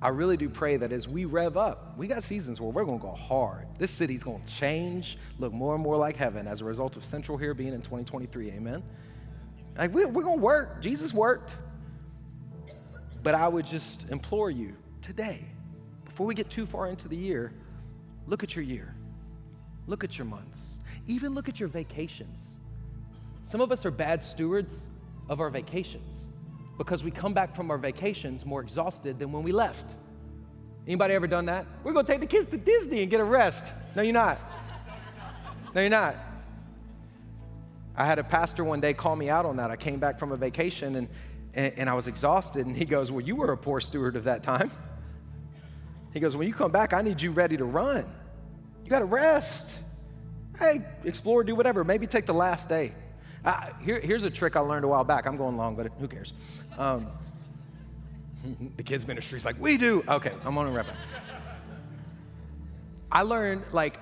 [0.00, 3.00] I really do pray that as we rev up, we got seasons where we're going
[3.00, 3.66] to go hard.
[3.80, 7.04] This city's going to change, look more and more like heaven as a result of
[7.04, 8.52] Central here being in 2023.
[8.52, 8.84] Amen.
[9.76, 10.82] Like, we, we're going to work.
[10.82, 11.56] Jesus worked.
[13.22, 15.44] But I would just implore you today,
[16.04, 17.52] before we get too far into the year,
[18.26, 18.94] look at your year,
[19.86, 22.56] look at your months, even look at your vacations.
[23.44, 24.86] Some of us are bad stewards
[25.28, 26.30] of our vacations
[26.78, 29.94] because we come back from our vacations more exhausted than when we left.
[30.86, 31.66] Anybody ever done that?
[31.84, 33.72] We're to take the kids to Disney and get a rest.
[33.94, 34.38] No, you're not.
[35.74, 36.16] No, you're not.
[37.96, 39.70] I had a pastor one day call me out on that.
[39.70, 41.08] I came back from a vacation and,
[41.54, 42.66] and, and, I was exhausted.
[42.66, 44.70] And he goes, Well, you were a poor steward of that time.
[46.12, 48.10] He goes, When you come back, I need you ready to run.
[48.84, 49.76] You got to rest.
[50.58, 51.84] Hey, explore, do whatever.
[51.84, 52.92] Maybe take the last day.
[53.44, 55.26] Uh, here, here's a trick I learned a while back.
[55.26, 56.32] I'm going long, but who cares?
[56.78, 57.08] Um,
[58.76, 60.02] the kids' ministry is like, We do.
[60.08, 60.94] Okay, I'm on a wrap up.
[63.10, 64.00] I learned, like,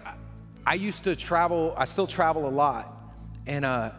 [0.64, 3.00] I used to travel, I still travel a lot
[3.51, 3.91] and uh,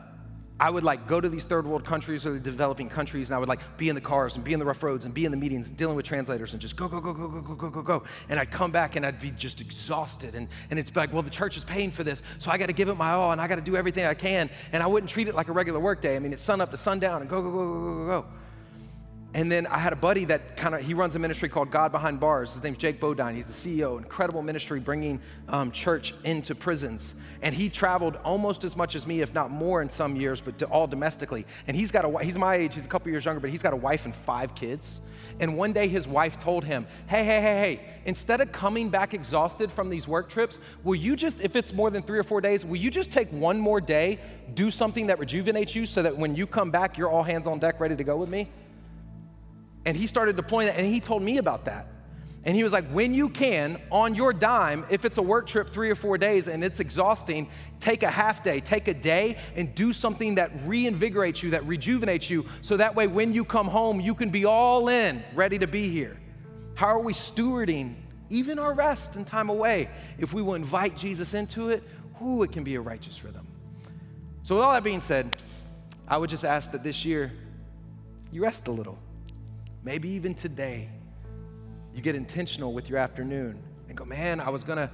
[0.61, 3.39] I would like go to these third world countries or the developing countries, and I
[3.39, 5.31] would like be in the cars and be in the rough roads and be in
[5.31, 7.69] the meetings and dealing with translators and just go, go, go, go, go, go, go,
[7.69, 8.03] go, go.
[8.29, 10.35] And I'd come back and I'd be just exhausted.
[10.35, 12.73] And, and it's like, well, the church is paying for this, so I got to
[12.73, 14.49] give it my all and I got to do everything I can.
[14.71, 16.15] And I wouldn't treat it like a regular work day.
[16.15, 18.25] I mean, it's sun up to sundown and go, go, go, go, go, go, go.
[19.33, 21.93] And then I had a buddy that kind of, he runs a ministry called God
[21.93, 22.53] Behind Bars.
[22.53, 23.33] His name's Jake Bodine.
[23.33, 27.13] He's the CEO, incredible ministry bringing um, church into prisons.
[27.41, 30.61] And he traveled almost as much as me, if not more in some years, but
[30.63, 31.45] all domestically.
[31.67, 33.71] And he's got a, he's my age, he's a couple years younger, but he's got
[33.71, 34.99] a wife and five kids.
[35.39, 39.13] And one day his wife told him, hey, hey, hey, hey, instead of coming back
[39.13, 42.41] exhausted from these work trips, will you just, if it's more than three or four
[42.41, 44.19] days, will you just take one more day,
[44.55, 47.59] do something that rejuvenates you so that when you come back, you're all hands on
[47.59, 48.49] deck ready to go with me?
[49.85, 51.87] And he started deploying that, and he told me about that.
[52.43, 55.69] And he was like, when you can, on your dime, if it's a work trip
[55.69, 57.47] three or four days and it's exhausting,
[57.79, 62.31] take a half day, take a day, and do something that reinvigorates you, that rejuvenates
[62.31, 65.67] you, so that way when you come home, you can be all in, ready to
[65.67, 66.17] be here.
[66.73, 67.93] How are we stewarding
[68.31, 69.89] even our rest and time away?
[70.17, 71.83] If we will invite Jesus into it,
[72.15, 73.45] who it can be a righteous rhythm.
[74.41, 75.35] So, with all that being said,
[76.07, 77.31] I would just ask that this year
[78.31, 78.97] you rest a little.
[79.83, 80.89] Maybe even today,
[81.93, 84.91] you get intentional with your afternoon and go, man, I was gonna,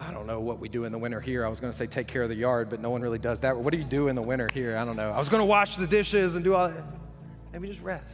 [0.00, 1.44] I don't know what we do in the winter here.
[1.44, 3.56] I was gonna say take care of the yard, but no one really does that.
[3.56, 4.76] What do you do in the winter here?
[4.76, 5.10] I don't know.
[5.10, 6.84] I was gonna wash the dishes and do all that.
[7.52, 8.04] Maybe just rest.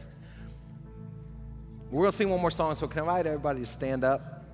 [1.89, 4.45] We're gonna sing one more song, so can I invite everybody to stand up?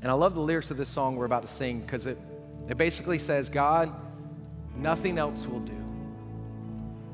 [0.00, 2.18] And I love the lyrics of this song we're about to sing because it,
[2.68, 3.92] it basically says, God,
[4.76, 5.87] nothing else will do.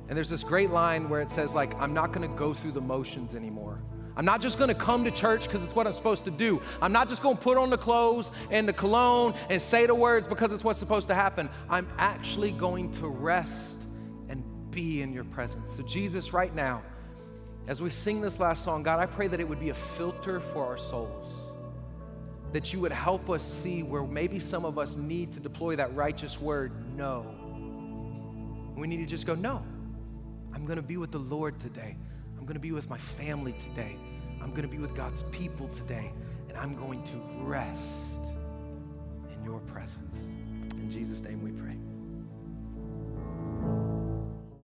[0.09, 2.81] And there's this great line where it says, like, I'm not gonna go through the
[2.81, 3.81] motions anymore.
[4.17, 6.61] I'm not just gonna come to church because it's what I'm supposed to do.
[6.81, 10.27] I'm not just gonna put on the clothes and the cologne and say the words
[10.27, 11.49] because it's what's supposed to happen.
[11.69, 13.87] I'm actually going to rest
[14.29, 15.73] and be in your presence.
[15.73, 16.83] So, Jesus, right now,
[17.67, 20.39] as we sing this last song, God, I pray that it would be a filter
[20.39, 21.33] for our souls.
[22.53, 25.95] That you would help us see where maybe some of us need to deploy that
[25.97, 27.27] righteous word, no.
[28.77, 29.65] We need to just go, no.
[30.55, 31.97] I'm gonna be with the Lord today.
[32.45, 33.97] I'm going to be with my family today.
[34.43, 36.13] I'm going to be with God's people today.
[36.51, 38.21] And I'm going to rest
[39.33, 40.19] in your presence.
[40.77, 41.64] In Jesus' name we pray.